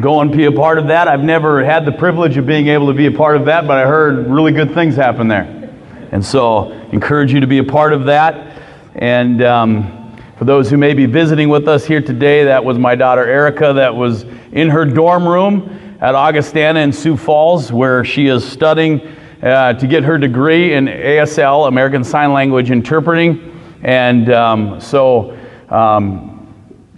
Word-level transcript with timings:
go 0.00 0.22
and 0.22 0.32
be 0.32 0.46
a 0.46 0.52
part 0.52 0.78
of 0.78 0.86
that. 0.86 1.06
I've 1.06 1.22
never 1.22 1.62
had 1.62 1.84
the 1.84 1.92
privilege 1.92 2.38
of 2.38 2.46
being 2.46 2.68
able 2.68 2.86
to 2.86 2.94
be 2.94 3.04
a 3.04 3.12
part 3.12 3.36
of 3.36 3.44
that, 3.44 3.66
but 3.66 3.76
I 3.76 3.86
heard 3.86 4.26
really 4.26 4.52
good 4.52 4.72
things 4.72 4.96
happen 4.96 5.28
there. 5.28 5.70
And 6.12 6.24
so, 6.24 6.72
encourage 6.92 7.30
you 7.30 7.40
to 7.40 7.46
be 7.46 7.58
a 7.58 7.64
part 7.64 7.92
of 7.92 8.06
that. 8.06 8.62
And 8.94 9.42
um, 9.42 10.18
for 10.38 10.46
those 10.46 10.70
who 10.70 10.78
may 10.78 10.94
be 10.94 11.04
visiting 11.04 11.50
with 11.50 11.68
us 11.68 11.84
here 11.84 12.00
today, 12.00 12.44
that 12.44 12.64
was 12.64 12.78
my 12.78 12.94
daughter 12.94 13.26
Erica, 13.26 13.74
that 13.74 13.94
was 13.94 14.24
in 14.52 14.70
her 14.70 14.86
dorm 14.86 15.28
room 15.28 15.98
at 16.00 16.14
Augustana 16.14 16.80
in 16.80 16.90
Sioux 16.90 17.14
Falls, 17.14 17.70
where 17.70 18.02
she 18.02 18.28
is 18.28 18.50
studying 18.50 19.02
uh, 19.42 19.74
to 19.74 19.86
get 19.86 20.04
her 20.04 20.16
degree 20.16 20.72
in 20.72 20.86
ASL, 20.86 21.68
American 21.68 22.02
Sign 22.02 22.32
Language 22.32 22.70
Interpreting. 22.70 23.60
And 23.82 24.32
um, 24.32 24.80
so, 24.80 25.36
um, 25.68 26.33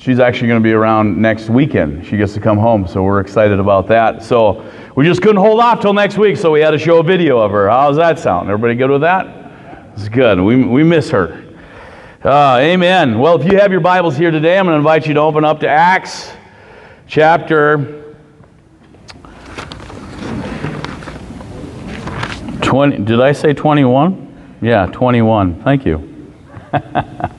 she's 0.06 0.20
actually 0.20 0.46
going 0.46 0.62
to 0.62 0.64
be 0.64 0.72
around 0.72 1.20
next 1.20 1.50
weekend. 1.50 2.06
She 2.06 2.16
gets 2.16 2.32
to 2.34 2.40
come 2.40 2.58
home, 2.58 2.86
so 2.86 3.02
we're 3.02 3.18
excited 3.18 3.58
about 3.58 3.88
that. 3.88 4.22
So 4.22 4.64
we 4.94 5.04
just 5.04 5.20
couldn't 5.20 5.40
hold 5.40 5.58
off 5.58 5.80
till 5.80 5.92
next 5.92 6.16
week, 6.16 6.36
so 6.36 6.52
we 6.52 6.60
had 6.60 6.70
to 6.70 6.78
show 6.78 7.00
a 7.00 7.02
video 7.02 7.40
of 7.40 7.50
her. 7.50 7.68
How's 7.68 7.96
that 7.96 8.20
sound? 8.20 8.48
Everybody 8.48 8.76
good 8.76 8.88
with 8.88 9.00
that? 9.00 9.90
It's 9.96 10.08
good. 10.08 10.40
We, 10.40 10.62
we 10.62 10.84
miss 10.84 11.10
her. 11.10 11.44
Uh, 12.24 12.58
amen. 12.60 13.18
Well, 13.18 13.40
if 13.40 13.50
you 13.50 13.58
have 13.58 13.72
your 13.72 13.80
Bibles 13.80 14.16
here 14.16 14.30
today, 14.30 14.56
I'm 14.56 14.66
going 14.66 14.74
to 14.74 14.78
invite 14.78 15.08
you 15.08 15.14
to 15.14 15.20
open 15.20 15.44
up 15.44 15.58
to 15.60 15.68
Acts 15.68 16.30
chapter 17.08 18.14
20. 22.62 22.98
Did 22.98 23.20
I 23.20 23.32
say 23.32 23.52
21? 23.52 24.58
Yeah, 24.62 24.86
21. 24.86 25.64
Thank 25.64 25.84
you. 25.84 26.32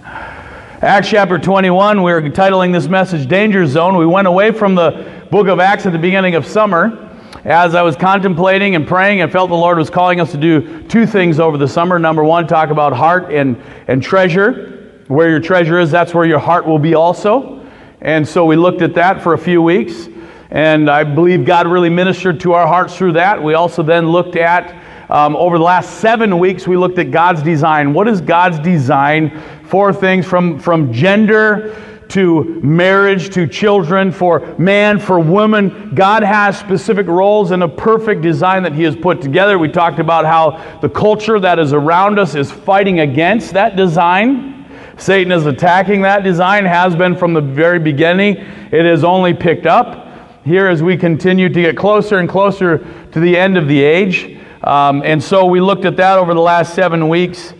Acts 0.80 1.10
chapter 1.10 1.40
21, 1.40 2.04
we're 2.04 2.22
titling 2.22 2.72
this 2.72 2.88
message 2.88 3.28
Danger 3.28 3.66
Zone. 3.66 3.98
We 3.98 4.06
went 4.06 4.28
away 4.28 4.52
from 4.52 4.76
the 4.76 5.12
book 5.32 5.48
of 5.48 5.60
Acts 5.60 5.88
at 5.88 5.92
the 5.92 5.98
beginning 5.98 6.36
of 6.36 6.46
summer 6.46 7.12
as 7.46 7.74
I 7.74 7.82
was 7.82 7.96
contemplating 7.96 8.76
and 8.76 8.88
praying 8.88 9.22
and 9.22 9.32
felt 9.32 9.50
the 9.50 9.56
Lord 9.56 9.80
was 9.80 9.90
calling 9.90 10.22
us 10.22 10.30
to 10.34 10.38
do 10.38 10.84
two 10.84 11.08
things 11.08 11.40
over 11.40 11.58
the 11.58 11.68
summer. 11.68 11.98
Number 11.98 12.24
one, 12.24 12.46
talk 12.46 12.70
about 12.70 12.94
heart 12.94 13.34
and, 13.34 13.60
and 13.88 14.04
treasure. 14.04 15.02
Where 15.08 15.32
your 15.32 15.40
treasure 15.40 15.80
is, 15.80 15.90
that's 15.90 16.14
where 16.14 16.26
your 16.26 16.38
heart 16.38 16.68
will 16.68 16.78
be 16.78 16.94
also. 16.94 17.68
And 18.02 18.28
so 18.28 18.46
we 18.46 18.56
looked 18.56 18.84
at 18.84 18.94
that 18.94 19.24
for 19.24 19.34
a 19.34 19.40
few 19.40 19.64
weeks. 19.64 20.10
And 20.52 20.92
I 20.92 21.04
believe 21.04 21.44
God 21.44 21.66
really 21.66 21.90
ministered 21.90 22.40
to 22.42 22.54
our 22.54 22.68
hearts 22.68 22.96
through 22.96 23.14
that. 23.14 23.42
We 23.42 23.56
also 23.56 23.82
then 23.82 24.12
looked 24.12 24.36
at 24.36 24.80
um, 25.10 25.38
over 25.38 25.58
the 25.58 25.64
last 25.64 26.02
seven 26.02 26.38
weeks, 26.38 26.68
we 26.68 26.76
looked 26.76 27.00
at 27.00 27.12
God's 27.12 27.42
design. 27.42 27.94
What 27.94 28.10
is 28.10 28.20
God's 28.20 28.60
design 28.60 29.42
for 29.68 29.94
things 29.94 30.26
from, 30.26 30.60
from 30.60 30.92
gender 30.94 31.76
to 32.10 32.60
marriage 32.64 33.34
to 33.34 33.48
children, 33.48 34.12
for 34.12 34.56
man, 34.58 35.00
for 35.00 35.20
woman. 35.20 35.94
God 35.94 36.24
has 36.24 36.58
specific 36.58 37.08
roles 37.08 37.52
and 37.52 37.64
a 37.64 37.68
perfect 37.68 38.22
design 38.22 38.64
that 38.64 38.74
He 38.74 38.84
has 38.84 38.96
put 38.96 39.22
together. 39.22 39.60
We 39.60 39.70
talked 39.70 40.00
about 40.00 40.26
how 40.26 40.80
the 40.80 40.90
culture 40.90 41.40
that 41.40 41.60
is 41.60 41.74
around 41.74 42.18
us 42.18 42.36
is 42.36 42.52
fighting 42.52 43.02
against 43.02 43.54
that 43.54 43.76
design. 43.76 44.66
Satan 44.98 45.32
is 45.32 45.46
attacking 45.46 46.02
that 46.02 46.24
design, 46.24 46.66
has 46.66 46.96
been 46.96 47.16
from 47.16 47.34
the 47.34 47.42
very 47.42 47.78
beginning. 47.78 48.38
It 48.38 48.86
has 48.86 49.04
only 49.04 49.34
picked 49.34 49.66
up 49.66 50.08
here 50.44 50.68
as 50.68 50.82
we 50.82 50.98
continue 50.98 51.50
to 51.50 51.62
get 51.62 51.78
closer 51.78 52.20
and 52.20 52.30
closer 52.30 52.80
to 53.12 53.20
the 53.20 53.38
end 53.38 53.58
of 53.58 53.68
the 53.68 53.82
age. 53.82 54.40
Um, 54.64 55.04
and 55.04 55.22
so 55.22 55.46
we 55.46 55.60
looked 55.62 55.86
at 55.86 55.98
that 55.98 56.18
over 56.18 56.34
the 56.34 56.42
last 56.42 56.74
seven 56.74 57.10
weeks. 57.10 57.54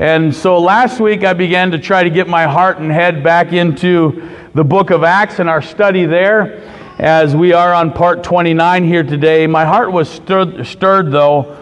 And 0.00 0.34
so 0.34 0.58
last 0.58 0.98
week 0.98 1.24
I 1.24 1.34
began 1.34 1.72
to 1.72 1.78
try 1.78 2.02
to 2.02 2.08
get 2.08 2.26
my 2.26 2.44
heart 2.44 2.78
and 2.78 2.90
head 2.90 3.22
back 3.22 3.52
into 3.52 4.30
the 4.54 4.64
book 4.64 4.88
of 4.88 5.04
Acts 5.04 5.40
and 5.40 5.50
our 5.50 5.60
study 5.60 6.06
there 6.06 6.62
as 6.98 7.36
we 7.36 7.52
are 7.52 7.74
on 7.74 7.92
part 7.92 8.24
29 8.24 8.84
here 8.84 9.02
today. 9.02 9.46
My 9.46 9.66
heart 9.66 9.92
was 9.92 10.08
stirred, 10.08 10.66
stirred 10.66 11.12
though 11.12 11.54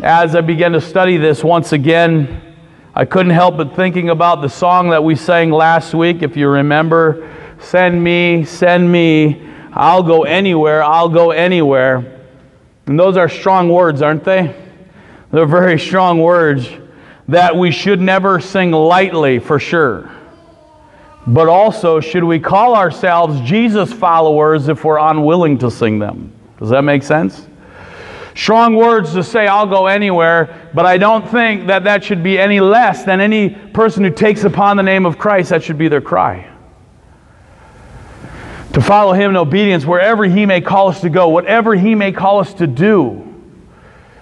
as 0.00 0.34
I 0.34 0.40
began 0.40 0.72
to 0.72 0.80
study 0.80 1.18
this 1.18 1.44
once 1.44 1.72
again. 1.72 2.56
I 2.94 3.04
couldn't 3.04 3.32
help 3.32 3.58
but 3.58 3.76
thinking 3.76 4.08
about 4.08 4.40
the 4.40 4.48
song 4.48 4.88
that 4.88 5.04
we 5.04 5.14
sang 5.14 5.50
last 5.50 5.92
week, 5.92 6.22
if 6.22 6.38
you 6.38 6.48
remember. 6.48 7.30
Send 7.60 8.02
me, 8.02 8.46
send 8.46 8.90
me, 8.90 9.46
I'll 9.74 10.02
go 10.02 10.22
anywhere, 10.22 10.82
I'll 10.82 11.10
go 11.10 11.32
anywhere. 11.32 12.24
And 12.86 12.98
those 12.98 13.18
are 13.18 13.28
strong 13.28 13.68
words, 13.68 14.00
aren't 14.00 14.24
they? 14.24 14.56
They're 15.30 15.44
very 15.44 15.78
strong 15.78 16.22
words 16.22 16.66
that 17.28 17.56
we 17.56 17.70
should 17.70 18.00
never 18.00 18.40
sing 18.40 18.70
lightly 18.70 19.38
for 19.38 19.58
sure. 19.58 20.10
But 21.26 21.48
also, 21.48 22.00
should 22.00 22.24
we 22.24 22.38
call 22.38 22.76
ourselves 22.76 23.40
Jesus 23.40 23.92
followers 23.92 24.68
if 24.68 24.84
we're 24.84 24.98
unwilling 24.98 25.58
to 25.58 25.70
sing 25.70 25.98
them? 25.98 26.32
Does 26.58 26.70
that 26.70 26.82
make 26.82 27.02
sense? 27.02 27.46
Strong 28.34 28.74
words 28.76 29.12
to 29.14 29.22
say, 29.22 29.46
I'll 29.46 29.66
go 29.66 29.86
anywhere, 29.86 30.70
but 30.74 30.86
I 30.86 30.98
don't 30.98 31.26
think 31.28 31.68
that 31.68 31.84
that 31.84 32.04
should 32.04 32.22
be 32.22 32.38
any 32.38 32.60
less 32.60 33.04
than 33.04 33.20
any 33.20 33.50
person 33.50 34.04
who 34.04 34.10
takes 34.10 34.44
upon 34.44 34.76
the 34.76 34.82
name 34.82 35.06
of 35.06 35.18
Christ, 35.18 35.50
that 35.50 35.62
should 35.62 35.78
be 35.78 35.88
their 35.88 36.00
cry 36.00 36.50
to 38.74 38.80
follow 38.80 39.12
Him 39.12 39.30
in 39.30 39.36
obedience 39.36 39.86
wherever 39.86 40.24
He 40.24 40.44
may 40.46 40.60
call 40.60 40.88
us 40.88 41.00
to 41.00 41.08
go, 41.08 41.28
whatever 41.28 41.74
He 41.74 41.94
may 41.94 42.12
call 42.12 42.40
us 42.40 42.52
to 42.54 42.66
do. 42.66 43.23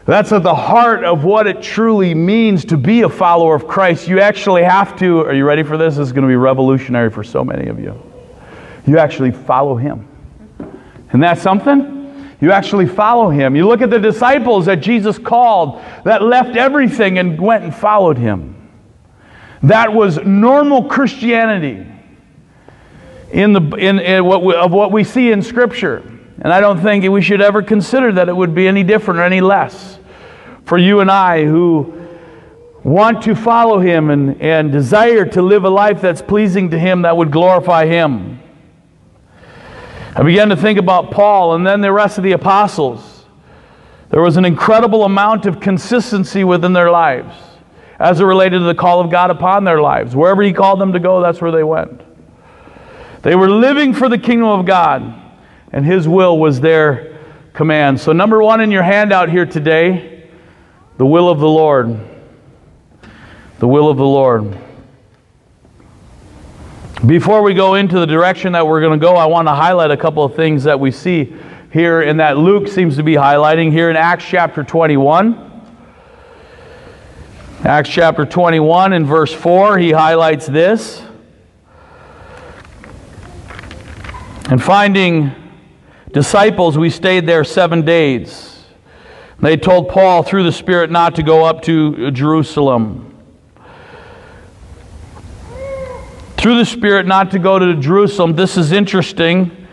That's 0.05 0.33
at 0.33 0.43
the 0.43 0.55
heart 0.55 1.05
of 1.05 1.23
what 1.23 1.47
it 1.47 1.63
truly 1.63 2.15
means 2.15 2.65
to 2.67 2.77
be 2.77 3.03
a 3.03 3.09
follower 3.09 3.55
of 3.55 3.69
Christ. 3.69 4.09
You 4.09 4.19
actually 4.21 4.65
have 4.65 4.99
to, 4.99 5.21
are 5.21 5.35
you 5.35 5.45
ready 5.45 5.63
for 5.63 5.77
this? 5.77 5.97
This 5.97 6.09
is 6.09 6.13
going 6.13 6.23
to 6.23 6.29
be 6.29 6.37
revolutionary 6.37 7.09
for 7.09 7.23
so 7.23 7.45
many 7.45 7.69
of 7.69 7.79
you. 7.79 8.01
You 8.85 8.99
actually 8.99 9.31
follow 9.31 9.77
Him. 9.77 10.09
Isn't 11.09 11.21
that 11.21 11.39
something? 11.39 12.01
You 12.41 12.51
actually 12.51 12.87
follow 12.87 13.31
Him. 13.31 13.55
You 13.55 13.69
look 13.69 13.81
at 13.81 13.91
the 13.91 14.01
disciples 14.01 14.67
that 14.67 14.81
Jesus 14.81 15.19
called 15.19 15.81
that 16.05 16.23
left 16.23 16.57
everything 16.57 17.19
and 17.19 17.41
went 17.41 17.63
and 17.63 17.73
followed 17.73 18.19
Him. 18.19 18.57
That 19.63 19.93
was 19.93 20.19
normal 20.19 20.85
Christianity 20.89 21.87
in 23.31 23.53
the, 23.53 23.61
in, 23.77 24.01
in 24.01 24.25
what 24.25 24.43
we, 24.43 24.55
of 24.55 24.73
what 24.73 24.91
we 24.91 25.05
see 25.05 25.31
in 25.31 25.43
Scripture. 25.43 26.03
And 26.41 26.53
I 26.53 26.61
don't 26.61 26.81
think 26.81 27.09
we 27.09 27.23
should 27.23 27.41
ever 27.41 27.63
consider 27.63 28.13
that 28.13 28.29
it 28.29 28.37
would 28.37 28.55
be 28.55 28.67
any 28.67 28.83
different 28.83 29.21
or 29.21 29.25
any 29.25 29.41
less 29.41 29.99
for 30.65 30.79
you 30.79 31.01
and 31.01 31.11
I 31.11 31.45
who 31.45 32.03
want 32.85 33.23
to 33.23 33.35
follow 33.35 33.79
Him 33.79 34.11
and, 34.11 34.41
and 34.41 34.73
desire 34.73 35.25
to 35.27 35.43
live 35.43 35.65
a 35.65 35.69
life 35.69 36.01
that's 36.01 36.23
pleasing 36.23 36.71
to 36.71 36.79
Him 36.79 37.03
that 37.03 37.17
would 37.17 37.31
glorify 37.31 37.87
Him. 37.87 38.41
I 40.15 40.23
began 40.23 40.49
to 40.51 40.57
think 40.57 40.79
about 40.79 41.11
Paul 41.11 41.55
and 41.55 41.67
then 41.67 41.81
the 41.81 41.93
rest 41.93 42.19
of 42.19 42.25
the 42.25 42.33
apostles. 42.33 43.25
There 44.11 44.21
was 44.21 44.37
an 44.37 44.45
incredible 44.45 45.05
amount 45.05 45.47
of 45.47 45.59
consistency 45.59 46.45
within 46.45 46.73
their 46.73 46.91
lives 46.91 47.35
as 47.99 48.21
it 48.21 48.25
related 48.25 48.59
to 48.59 48.65
the 48.65 48.75
call 48.75 49.01
of 49.01 49.11
God 49.11 49.31
upon 49.31 49.65
their 49.65 49.81
lives. 49.81 50.15
Wherever 50.15 50.43
He 50.43 50.53
called 50.53 50.81
them 50.81 50.93
to 50.93 50.99
go, 50.99 51.23
that's 51.23 51.41
where 51.41 51.53
they 51.53 51.63
went. 51.63 52.03
They 53.23 53.37
were 53.37 53.49
living 53.49 53.95
for 53.95 54.09
the 54.09 54.19
kingdom 54.19 54.49
of 54.49 54.67
God, 54.67 55.22
and 55.73 55.85
His 55.85 56.07
will 56.07 56.39
was 56.39 56.61
their 56.61 57.19
command. 57.53 58.01
So, 58.01 58.13
number 58.13 58.43
one 58.43 58.61
in 58.61 58.71
your 58.71 58.83
handout 58.83 59.31
here 59.31 59.47
today, 59.47 60.29
the 60.99 61.07
will 61.07 61.29
of 61.29 61.41
the 61.41 61.49
Lord. 61.49 61.99
The 63.59 63.69
will 63.69 63.89
of 63.89 63.97
the 63.97 64.05
Lord. 64.05 64.59
Before 67.07 67.43
we 67.43 67.55
go 67.55 67.75
into 67.75 67.99
the 67.99 68.07
direction 68.07 68.53
that 68.53 68.67
we're 68.67 68.81
going 68.81 68.99
to 68.99 69.05
go, 69.05 69.17
I 69.17 69.27
want 69.27 69.49
to 69.49 69.53
highlight 69.53 69.91
a 69.91 69.97
couple 69.97 70.23
of 70.23 70.37
things 70.37 70.65
that 70.65 70.79
we 70.79 70.93
see 70.93 71.35
here 71.73 72.03
and 72.03 72.21
that 72.21 72.37
Luke 72.37 72.69
seems 72.69 72.97
to 72.97 73.03
be 73.03 73.15
highlighting 73.15 73.73
here 73.73 73.91
in 73.91 73.97
Acts 73.97 74.25
chapter 74.25 74.63
21. 74.63 75.51
Acts 77.65 77.89
chapter 77.89 78.25
21 78.25 78.93
and 78.93 79.07
verse 79.07 79.33
4, 79.33 79.79
he 79.79 79.91
highlights 79.91 80.47
this. 80.47 81.03
And 84.49 84.63
finding 84.63 85.42
disciples, 86.13 86.77
we 86.77 86.91
stayed 86.91 87.27
there 87.27 87.45
seven 87.45 87.85
days. 87.85 88.65
They 89.41 89.57
told 89.57 89.89
Paul 89.89 90.23
through 90.23 90.45
the 90.45 90.53
Spirit 90.53 90.91
not 90.91 91.17
to 91.17 91.23
go 91.23 91.45
up 91.45 91.63
to 91.63 92.11
Jerusalem. 92.11 93.09
Through 96.37 96.59
the 96.59 96.65
Spirit 96.65 97.07
not 97.07 97.31
to 97.33 97.39
go 97.39 97.59
to 97.59 97.75
Jerusalem. 97.77 98.37
This 98.37 98.57
is 98.57 98.73
interesting. 98.73 99.67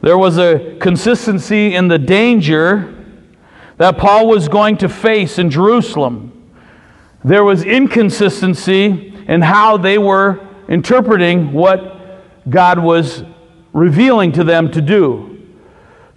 There 0.00 0.18
was 0.18 0.38
a 0.38 0.76
consistency 0.80 1.74
in 1.74 1.88
the 1.88 1.98
danger 1.98 2.96
that 3.78 3.98
Paul 3.98 4.28
was 4.28 4.48
going 4.48 4.76
to 4.78 4.88
face 4.88 5.38
in 5.38 5.50
Jerusalem. 5.50 6.52
There 7.24 7.44
was 7.44 7.64
inconsistency 7.64 9.14
in 9.28 9.42
how 9.42 9.76
they 9.76 9.98
were 9.98 10.46
interpreting 10.68 11.52
what 11.52 12.48
God 12.48 12.78
was 12.78 13.24
revealing 13.72 14.32
to 14.32 14.44
them 14.44 14.70
to 14.72 14.80
do. 14.80 15.29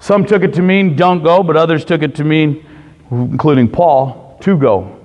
Some 0.04 0.26
took 0.26 0.44
it 0.44 0.54
to 0.56 0.62
mean 0.62 0.98
don't 0.98 1.24
go, 1.24 1.44
but 1.44 1.56
others 1.56 1.86
took 1.86 2.02
it 2.04 2.14
to 2.16 2.26
mean, 2.26 2.66
including 3.10 3.70
Paul, 3.70 4.38
to 4.42 4.58
go. 4.58 5.00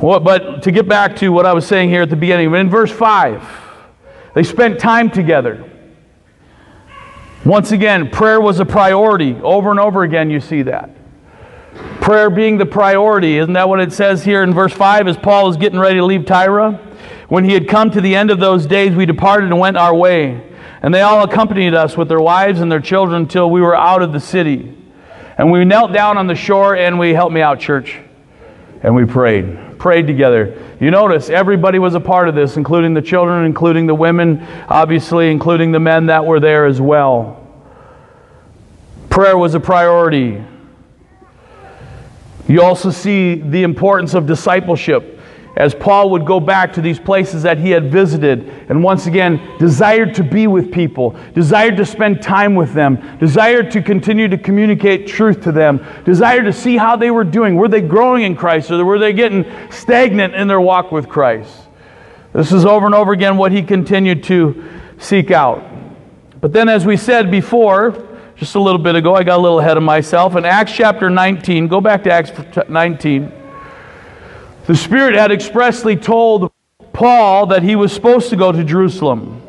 Well, 0.00 0.20
but 0.20 0.62
to 0.62 0.70
get 0.70 0.88
back 0.88 1.16
to 1.16 1.30
what 1.30 1.44
I 1.44 1.52
was 1.52 1.66
saying 1.66 1.88
here 1.88 2.02
at 2.02 2.10
the 2.10 2.14
beginning, 2.14 2.54
in 2.54 2.70
verse 2.70 2.92
5, 2.92 3.42
they 4.36 4.44
spent 4.44 4.78
time 4.78 5.10
together. 5.10 5.68
Once 7.44 7.72
again, 7.72 8.10
prayer 8.10 8.40
was 8.40 8.60
a 8.60 8.64
priority. 8.64 9.34
Over 9.42 9.72
and 9.72 9.80
over 9.80 10.04
again, 10.04 10.30
you 10.30 10.38
see 10.38 10.62
that. 10.62 10.90
Prayer 12.00 12.30
being 12.30 12.58
the 12.58 12.66
priority. 12.66 13.38
Isn't 13.38 13.54
that 13.54 13.68
what 13.68 13.80
it 13.80 13.92
says 13.92 14.22
here 14.22 14.44
in 14.44 14.54
verse 14.54 14.72
5 14.72 15.08
as 15.08 15.16
Paul 15.16 15.50
is 15.50 15.56
getting 15.56 15.80
ready 15.80 15.96
to 15.96 16.04
leave 16.04 16.26
Tyre? 16.26 16.74
When 17.28 17.42
he 17.42 17.54
had 17.54 17.66
come 17.66 17.90
to 17.90 18.00
the 18.00 18.14
end 18.14 18.30
of 18.30 18.38
those 18.38 18.66
days, 18.66 18.94
we 18.94 19.04
departed 19.04 19.46
and 19.46 19.58
went 19.58 19.76
our 19.76 19.96
way. 19.96 20.45
And 20.82 20.92
they 20.92 21.00
all 21.00 21.24
accompanied 21.24 21.74
us 21.74 21.96
with 21.96 22.08
their 22.08 22.20
wives 22.20 22.60
and 22.60 22.70
their 22.70 22.80
children 22.80 23.22
until 23.22 23.50
we 23.50 23.60
were 23.60 23.76
out 23.76 24.02
of 24.02 24.12
the 24.12 24.20
city. 24.20 24.76
And 25.38 25.50
we 25.50 25.64
knelt 25.64 25.92
down 25.92 26.18
on 26.18 26.26
the 26.26 26.34
shore 26.34 26.76
and 26.76 26.98
we 26.98 27.12
helped 27.14 27.32
me 27.32 27.40
out, 27.40 27.60
church. 27.60 27.98
And 28.82 28.94
we 28.94 29.04
prayed. 29.04 29.78
Prayed 29.78 30.06
together. 30.06 30.62
You 30.80 30.90
notice 30.90 31.28
everybody 31.28 31.78
was 31.78 31.94
a 31.94 32.00
part 32.00 32.28
of 32.28 32.34
this, 32.34 32.56
including 32.56 32.94
the 32.94 33.02
children, 33.02 33.44
including 33.44 33.86
the 33.86 33.94
women, 33.94 34.46
obviously, 34.68 35.30
including 35.30 35.72
the 35.72 35.80
men 35.80 36.06
that 36.06 36.24
were 36.24 36.40
there 36.40 36.66
as 36.66 36.80
well. 36.80 37.42
Prayer 39.10 39.36
was 39.36 39.54
a 39.54 39.60
priority. 39.60 40.42
You 42.48 42.62
also 42.62 42.90
see 42.90 43.34
the 43.34 43.62
importance 43.62 44.14
of 44.14 44.26
discipleship 44.26 45.15
as 45.56 45.74
Paul 45.74 46.10
would 46.10 46.26
go 46.26 46.38
back 46.38 46.74
to 46.74 46.82
these 46.82 46.98
places 46.98 47.42
that 47.44 47.58
he 47.58 47.70
had 47.70 47.90
visited 47.90 48.48
and 48.68 48.82
once 48.82 49.06
again 49.06 49.40
desired 49.58 50.14
to 50.14 50.22
be 50.22 50.46
with 50.46 50.70
people, 50.70 51.16
desired 51.34 51.78
to 51.78 51.86
spend 51.86 52.20
time 52.20 52.54
with 52.54 52.74
them, 52.74 53.18
desired 53.18 53.70
to 53.70 53.80
continue 53.80 54.28
to 54.28 54.36
communicate 54.36 55.06
truth 55.06 55.42
to 55.44 55.52
them, 55.52 55.84
desired 56.04 56.44
to 56.44 56.52
see 56.52 56.76
how 56.76 56.94
they 56.94 57.10
were 57.10 57.24
doing. 57.24 57.56
Were 57.56 57.68
they 57.68 57.80
growing 57.80 58.24
in 58.24 58.36
Christ 58.36 58.70
or 58.70 58.84
were 58.84 58.98
they 58.98 59.14
getting 59.14 59.46
stagnant 59.70 60.34
in 60.34 60.46
their 60.46 60.60
walk 60.60 60.92
with 60.92 61.08
Christ? 61.08 61.52
This 62.34 62.52
is 62.52 62.66
over 62.66 62.84
and 62.84 62.94
over 62.94 63.12
again 63.12 63.38
what 63.38 63.50
he 63.50 63.62
continued 63.62 64.22
to 64.24 64.62
seek 64.98 65.30
out. 65.30 65.64
But 66.42 66.52
then, 66.52 66.68
as 66.68 66.84
we 66.84 66.98
said 66.98 67.30
before, 67.30 68.06
just 68.36 68.56
a 68.56 68.60
little 68.60 68.80
bit 68.80 68.94
ago, 68.94 69.14
I 69.14 69.22
got 69.22 69.38
a 69.38 69.42
little 69.42 69.60
ahead 69.60 69.78
of 69.78 69.82
myself. 69.82 70.36
In 70.36 70.44
Acts 70.44 70.72
chapter 70.72 71.08
19, 71.08 71.66
go 71.66 71.80
back 71.80 72.04
to 72.04 72.12
Acts 72.12 72.30
19. 72.68 73.32
The 74.66 74.74
Spirit 74.74 75.14
had 75.14 75.30
expressly 75.30 75.94
told 75.94 76.50
Paul 76.92 77.46
that 77.46 77.62
he 77.62 77.76
was 77.76 77.92
supposed 77.92 78.30
to 78.30 78.36
go 78.36 78.50
to 78.50 78.64
Jerusalem. 78.64 79.40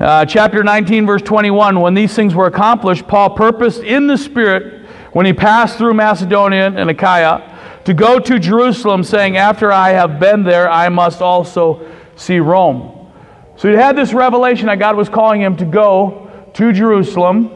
Uh, 0.00 0.24
chapter 0.24 0.64
19, 0.64 1.04
verse 1.04 1.20
21 1.20 1.78
When 1.78 1.92
these 1.92 2.14
things 2.14 2.34
were 2.34 2.46
accomplished, 2.46 3.06
Paul 3.06 3.36
purposed 3.36 3.82
in 3.82 4.06
the 4.06 4.16
Spirit, 4.16 4.86
when 5.12 5.26
he 5.26 5.34
passed 5.34 5.76
through 5.76 5.92
Macedonia 5.92 6.72
and 6.74 6.88
Achaia, 6.88 7.82
to 7.84 7.92
go 7.92 8.18
to 8.18 8.38
Jerusalem, 8.38 9.04
saying, 9.04 9.36
After 9.36 9.70
I 9.70 9.90
have 9.90 10.18
been 10.18 10.44
there, 10.44 10.66
I 10.66 10.88
must 10.88 11.20
also 11.20 11.86
see 12.16 12.38
Rome. 12.38 13.12
So 13.56 13.68
he 13.68 13.74
had 13.74 13.96
this 13.96 14.14
revelation 14.14 14.68
that 14.68 14.78
God 14.78 14.96
was 14.96 15.10
calling 15.10 15.42
him 15.42 15.58
to 15.58 15.66
go 15.66 16.30
to 16.54 16.72
Jerusalem. 16.72 17.50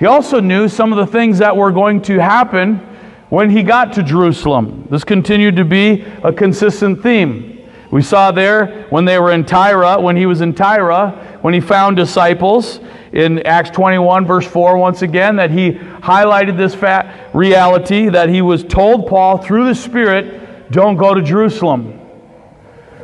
He 0.00 0.06
also 0.06 0.40
knew 0.40 0.66
some 0.66 0.92
of 0.92 0.98
the 0.98 1.06
things 1.06 1.38
that 1.38 1.56
were 1.56 1.70
going 1.70 2.02
to 2.02 2.18
happen 2.18 2.88
when 3.32 3.48
he 3.48 3.62
got 3.62 3.94
to 3.94 4.02
Jerusalem. 4.02 4.86
This 4.90 5.04
continued 5.04 5.56
to 5.56 5.64
be 5.64 6.02
a 6.22 6.30
consistent 6.30 7.02
theme. 7.02 7.66
We 7.90 8.02
saw 8.02 8.30
there 8.30 8.86
when 8.90 9.06
they 9.06 9.18
were 9.18 9.32
in 9.32 9.46
Tyre, 9.46 9.98
when 9.98 10.18
he 10.18 10.26
was 10.26 10.42
in 10.42 10.52
Tyre, 10.52 11.12
when 11.40 11.54
he 11.54 11.60
found 11.60 11.96
disciples 11.96 12.80
in 13.14 13.38
Acts 13.46 13.70
21, 13.70 14.26
verse 14.26 14.46
4, 14.46 14.76
once 14.76 15.00
again, 15.00 15.36
that 15.36 15.50
he 15.50 15.70
highlighted 15.70 16.58
this 16.58 16.74
fat 16.74 17.34
reality 17.34 18.10
that 18.10 18.28
he 18.28 18.42
was 18.42 18.64
told 18.64 19.06
Paul 19.06 19.38
through 19.38 19.64
the 19.64 19.74
Spirit, 19.74 20.70
don't 20.70 20.98
go 20.98 21.14
to 21.14 21.22
Jerusalem. 21.22 21.84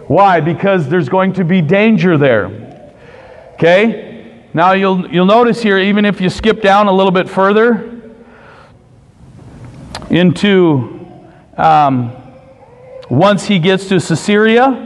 Why? 0.09 0.41
Because 0.41 0.91
there's 0.91 1.09
going 1.09 1.33
to 1.33 1.45
be 1.45 1.63
danger 1.63 2.19
there. 2.19 2.93
Okay? 3.55 4.43
Now 4.53 4.73
you'll, 4.73 5.11
you'll 5.11 5.25
notice 5.25 5.63
here, 5.63 5.79
even 5.79 6.05
if 6.05 6.21
you 6.21 6.29
skip 6.29 6.61
down 6.61 6.87
a 6.87 6.93
little 6.93 7.13
bit 7.13 7.31
further, 7.31 7.98
into 10.11 11.07
um, 11.57 12.13
once 13.11 13.47
he 13.47 13.59
gets 13.59 13.89
to 13.89 14.01
Caesarea. 14.01 14.85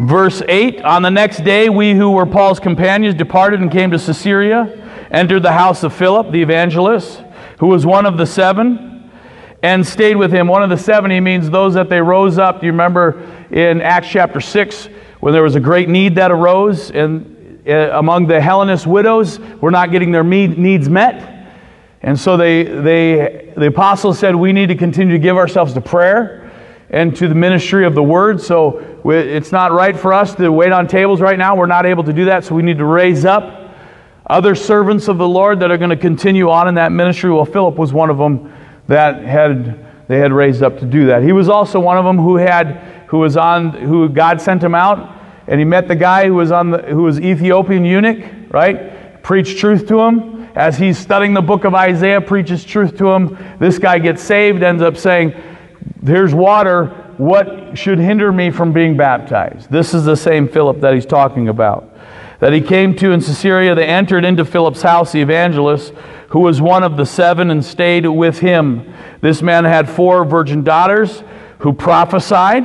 Verse 0.00 0.42
8 0.46 0.82
On 0.82 1.02
the 1.02 1.10
next 1.10 1.44
day, 1.44 1.68
we 1.68 1.94
who 1.94 2.10
were 2.10 2.26
Paul's 2.26 2.60
companions 2.60 3.14
departed 3.14 3.60
and 3.60 3.70
came 3.70 3.90
to 3.90 3.98
Caesarea, 3.98 5.08
entered 5.10 5.42
the 5.42 5.52
house 5.52 5.82
of 5.82 5.94
Philip, 5.94 6.30
the 6.30 6.42
evangelist, 6.42 7.22
who 7.58 7.68
was 7.68 7.86
one 7.86 8.04
of 8.04 8.18
the 8.18 8.26
seven, 8.26 9.10
and 9.62 9.86
stayed 9.86 10.16
with 10.16 10.30
him. 10.32 10.48
One 10.48 10.62
of 10.62 10.70
the 10.70 10.76
seven, 10.76 11.10
he 11.10 11.20
means 11.20 11.48
those 11.48 11.74
that 11.74 11.88
they 11.88 12.00
rose 12.00 12.38
up. 12.38 12.60
Do 12.60 12.66
you 12.66 12.72
remember 12.72 13.22
in 13.50 13.80
Acts 13.80 14.08
chapter 14.08 14.40
6 14.40 14.88
when 15.20 15.32
there 15.32 15.42
was 15.42 15.54
a 15.54 15.60
great 15.60 15.88
need 15.88 16.14
that 16.16 16.30
arose 16.30 16.90
and 16.90 17.66
uh, 17.66 17.98
among 17.98 18.26
the 18.26 18.40
Hellenist 18.40 18.86
widows 18.86 19.40
were 19.60 19.70
not 19.70 19.90
getting 19.90 20.12
their 20.12 20.22
needs 20.22 20.88
met? 20.88 21.35
And 22.06 22.18
so 22.18 22.36
they, 22.36 22.62
they, 22.62 23.52
the 23.56 23.66
apostles 23.66 24.20
said, 24.20 24.36
we 24.36 24.52
need 24.52 24.68
to 24.68 24.76
continue 24.76 25.14
to 25.14 25.18
give 25.18 25.36
ourselves 25.36 25.72
to 25.72 25.80
prayer 25.80 26.52
and 26.88 27.16
to 27.16 27.26
the 27.26 27.34
ministry 27.34 27.84
of 27.84 27.96
the 27.96 28.02
word. 28.02 28.40
So 28.40 29.00
it's 29.04 29.50
not 29.50 29.72
right 29.72 29.98
for 29.98 30.12
us 30.12 30.32
to 30.36 30.52
wait 30.52 30.70
on 30.70 30.86
tables 30.86 31.20
right 31.20 31.36
now. 31.36 31.56
We're 31.56 31.66
not 31.66 31.84
able 31.84 32.04
to 32.04 32.12
do 32.12 32.26
that. 32.26 32.44
So 32.44 32.54
we 32.54 32.62
need 32.62 32.78
to 32.78 32.84
raise 32.84 33.24
up 33.24 33.74
other 34.24 34.54
servants 34.54 35.08
of 35.08 35.18
the 35.18 35.26
Lord 35.26 35.58
that 35.58 35.72
are 35.72 35.78
going 35.78 35.90
to 35.90 35.96
continue 35.96 36.48
on 36.48 36.68
in 36.68 36.76
that 36.76 36.92
ministry. 36.92 37.32
Well, 37.32 37.44
Philip 37.44 37.74
was 37.74 37.92
one 37.92 38.08
of 38.08 38.18
them 38.18 38.54
that 38.86 39.24
had, 39.24 40.06
they 40.06 40.20
had 40.20 40.32
raised 40.32 40.62
up 40.62 40.78
to 40.78 40.86
do 40.86 41.06
that. 41.06 41.24
He 41.24 41.32
was 41.32 41.48
also 41.48 41.80
one 41.80 41.98
of 41.98 42.04
them 42.04 42.18
who 42.18 42.36
had, 42.36 42.76
who 43.08 43.18
was 43.18 43.36
on, 43.36 43.72
who 43.72 44.08
God 44.08 44.40
sent 44.40 44.62
him 44.62 44.76
out 44.76 45.12
and 45.48 45.58
he 45.58 45.64
met 45.64 45.88
the 45.88 45.96
guy 45.96 46.28
who 46.28 46.34
was 46.34 46.52
on 46.52 46.70
the, 46.70 46.78
who 46.82 47.02
was 47.02 47.18
Ethiopian 47.18 47.84
eunuch, 47.84 48.24
right? 48.52 49.20
Preached 49.24 49.58
truth 49.58 49.88
to 49.88 50.02
him 50.02 50.35
as 50.56 50.78
he's 50.78 50.98
studying 50.98 51.34
the 51.34 51.42
book 51.42 51.64
of 51.64 51.74
Isaiah, 51.74 52.20
preaches 52.20 52.64
truth 52.64 52.96
to 52.96 53.10
him. 53.10 53.38
This 53.60 53.78
guy 53.78 53.98
gets 53.98 54.22
saved, 54.22 54.62
ends 54.62 54.82
up 54.82 54.96
saying, 54.96 55.34
There's 56.02 56.34
water. 56.34 56.86
What 57.18 57.78
should 57.78 57.98
hinder 57.98 58.32
me 58.32 58.50
from 58.50 58.72
being 58.72 58.96
baptized? 58.96 59.70
This 59.70 59.92
is 59.94 60.04
the 60.04 60.16
same 60.16 60.48
Philip 60.48 60.80
that 60.80 60.94
he's 60.94 61.06
talking 61.06 61.48
about. 61.48 61.94
That 62.40 62.52
he 62.52 62.60
came 62.60 62.94
to 62.96 63.12
in 63.12 63.20
Caesarea, 63.20 63.74
they 63.74 63.86
entered 63.86 64.24
into 64.24 64.44
Philip's 64.44 64.82
house, 64.82 65.12
the 65.12 65.20
evangelist, 65.22 65.92
who 66.28 66.40
was 66.40 66.60
one 66.60 66.82
of 66.82 66.96
the 66.96 67.06
seven, 67.06 67.50
and 67.50 67.64
stayed 67.64 68.06
with 68.06 68.40
him. 68.40 68.92
This 69.20 69.42
man 69.42 69.64
had 69.64 69.88
four 69.88 70.24
virgin 70.24 70.64
daughters 70.64 71.22
who 71.60 71.72
prophesied. 71.72 72.64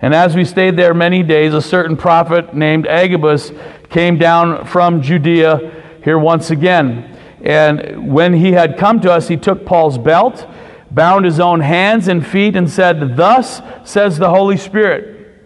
And 0.00 0.14
as 0.14 0.36
we 0.36 0.44
stayed 0.44 0.76
there 0.76 0.94
many 0.94 1.22
days, 1.22 1.54
a 1.54 1.62
certain 1.62 1.96
prophet 1.96 2.54
named 2.54 2.86
Agabus 2.86 3.52
came 3.90 4.16
down 4.16 4.66
from 4.66 5.02
Judea 5.02 5.78
here 6.08 6.18
once 6.18 6.50
again. 6.50 7.14
And 7.42 8.10
when 8.10 8.32
he 8.32 8.52
had 8.52 8.78
come 8.78 8.98
to 9.00 9.12
us, 9.12 9.28
he 9.28 9.36
took 9.36 9.66
Paul's 9.66 9.98
belt, 9.98 10.46
bound 10.90 11.26
his 11.26 11.38
own 11.38 11.60
hands 11.60 12.08
and 12.08 12.26
feet, 12.26 12.56
and 12.56 12.70
said, 12.70 13.14
Thus 13.14 13.60
says 13.84 14.16
the 14.16 14.30
Holy 14.30 14.56
Spirit. 14.56 15.36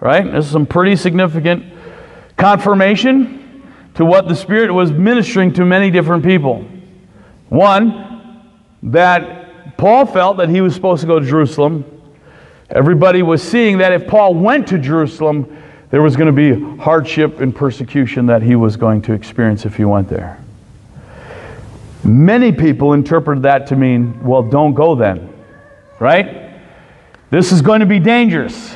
Right? 0.00 0.30
This 0.30 0.44
is 0.44 0.50
some 0.50 0.66
pretty 0.66 0.96
significant 0.96 1.64
confirmation 2.36 3.62
to 3.94 4.04
what 4.04 4.28
the 4.28 4.36
Spirit 4.36 4.70
was 4.70 4.92
ministering 4.92 5.50
to 5.54 5.64
many 5.64 5.90
different 5.90 6.24
people. 6.24 6.62
One, 7.48 8.50
that 8.82 9.78
Paul 9.78 10.04
felt 10.04 10.36
that 10.36 10.50
he 10.50 10.60
was 10.60 10.74
supposed 10.74 11.00
to 11.00 11.06
go 11.06 11.20
to 11.20 11.24
Jerusalem. 11.24 11.86
Everybody 12.68 13.22
was 13.22 13.42
seeing 13.42 13.78
that 13.78 13.94
if 13.94 14.06
Paul 14.06 14.34
went 14.34 14.68
to 14.68 14.78
Jerusalem, 14.78 15.56
there 15.92 16.00
was 16.00 16.16
going 16.16 16.26
to 16.26 16.32
be 16.32 16.58
hardship 16.82 17.40
and 17.40 17.54
persecution 17.54 18.24
that 18.26 18.40
he 18.42 18.56
was 18.56 18.76
going 18.76 19.02
to 19.02 19.12
experience 19.12 19.66
if 19.66 19.76
he 19.76 19.84
went 19.84 20.08
there. 20.08 20.42
Many 22.02 22.50
people 22.50 22.94
interpreted 22.94 23.42
that 23.42 23.66
to 23.66 23.76
mean, 23.76 24.24
well, 24.24 24.42
don't 24.42 24.72
go 24.72 24.94
then. 24.94 25.30
Right? 26.00 26.58
This 27.30 27.52
is 27.52 27.60
going 27.60 27.80
to 27.80 27.86
be 27.86 27.98
dangerous. 27.98 28.74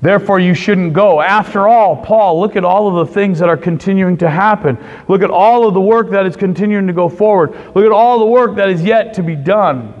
Therefore, 0.00 0.40
you 0.40 0.54
shouldn't 0.54 0.94
go. 0.94 1.20
After 1.20 1.68
all, 1.68 1.96
Paul, 1.96 2.40
look 2.40 2.56
at 2.56 2.64
all 2.64 2.88
of 2.88 3.06
the 3.06 3.12
things 3.12 3.38
that 3.38 3.50
are 3.50 3.56
continuing 3.56 4.16
to 4.16 4.30
happen. 4.30 4.78
Look 5.08 5.22
at 5.22 5.30
all 5.30 5.68
of 5.68 5.74
the 5.74 5.82
work 5.82 6.10
that 6.12 6.24
is 6.24 6.34
continuing 6.34 6.86
to 6.86 6.94
go 6.94 7.10
forward. 7.10 7.50
Look 7.74 7.84
at 7.84 7.92
all 7.92 8.18
the 8.18 8.24
work 8.24 8.56
that 8.56 8.70
is 8.70 8.82
yet 8.82 9.12
to 9.14 9.22
be 9.22 9.36
done. 9.36 9.92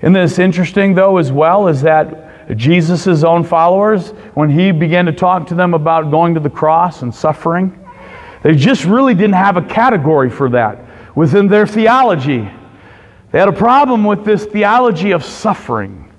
Isn't 0.00 0.14
this 0.14 0.40
interesting, 0.40 0.96
though, 0.96 1.18
as 1.18 1.30
well, 1.30 1.68
is 1.68 1.82
that 1.82 2.27
Jesus' 2.56 3.24
own 3.24 3.44
followers, 3.44 4.10
when 4.34 4.48
he 4.48 4.72
began 4.72 5.04
to 5.06 5.12
talk 5.12 5.46
to 5.48 5.54
them 5.54 5.74
about 5.74 6.10
going 6.10 6.34
to 6.34 6.40
the 6.40 6.50
cross 6.50 7.02
and 7.02 7.14
suffering, 7.14 7.86
they 8.42 8.54
just 8.54 8.84
really 8.84 9.14
didn't 9.14 9.34
have 9.34 9.56
a 9.56 9.62
category 9.62 10.30
for 10.30 10.48
that 10.50 10.78
within 11.14 11.48
their 11.48 11.66
theology. 11.66 12.48
They 13.30 13.38
had 13.38 13.48
a 13.48 13.52
problem 13.52 14.04
with 14.04 14.24
this 14.24 14.46
theology 14.46 15.10
of 15.10 15.24
suffering, 15.24 16.10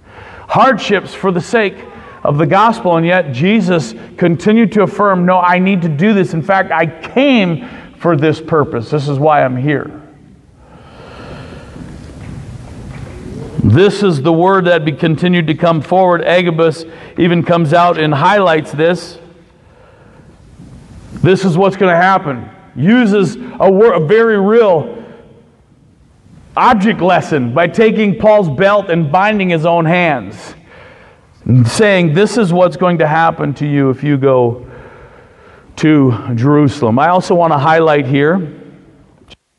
hardships 0.47 1.13
for 1.13 1.31
the 1.31 1.41
sake 1.41 1.75
of 2.23 2.37
the 2.37 2.45
gospel, 2.45 2.97
and 2.97 3.05
yet 3.05 3.31
Jesus 3.31 3.95
continued 4.17 4.71
to 4.73 4.83
affirm, 4.83 5.25
No, 5.25 5.39
I 5.39 5.57
need 5.57 5.81
to 5.81 5.89
do 5.89 6.13
this. 6.13 6.33
In 6.33 6.41
fact, 6.43 6.71
I 6.71 6.85
came 6.85 7.67
for 7.97 8.15
this 8.15 8.39
purpose. 8.41 8.89
This 8.89 9.07
is 9.07 9.17
why 9.17 9.43
I'm 9.43 9.57
here. 9.57 10.08
This 13.63 14.03
is 14.03 14.21
the 14.21 14.31
word 14.31 14.65
that 14.65 14.85
continued 14.99 15.47
to 15.47 15.53
come 15.53 15.81
forward. 15.81 16.23
Agabus 16.23 16.85
even 17.17 17.43
comes 17.43 17.73
out 17.73 17.99
and 17.99 18.13
highlights 18.13 18.71
this. 18.71 19.19
This 21.21 21.43
is 21.43 21.57
what's 21.57 21.75
going 21.75 21.91
to 21.91 22.01
happen. 22.01 22.49
uses 22.75 23.35
a, 23.35 23.69
wor- 23.69 23.93
a 23.93 23.99
very 23.99 24.39
real 24.39 25.03
object 26.55 27.01
lesson 27.01 27.53
by 27.53 27.67
taking 27.67 28.17
Paul's 28.17 28.49
belt 28.49 28.89
and 28.89 29.11
binding 29.11 29.49
his 29.49 29.65
own 29.65 29.83
hands, 29.83 30.55
saying, 31.65 32.13
This 32.13 32.37
is 32.37 32.53
what's 32.53 32.77
going 32.77 32.99
to 32.99 33.07
happen 33.07 33.53
to 33.55 33.67
you 33.67 33.89
if 33.89 34.03
you 34.03 34.17
go 34.17 34.65
to 35.77 36.33
Jerusalem. 36.35 36.97
I 36.97 37.09
also 37.09 37.35
want 37.35 37.51
to 37.51 37.57
highlight 37.57 38.05
here 38.05 38.58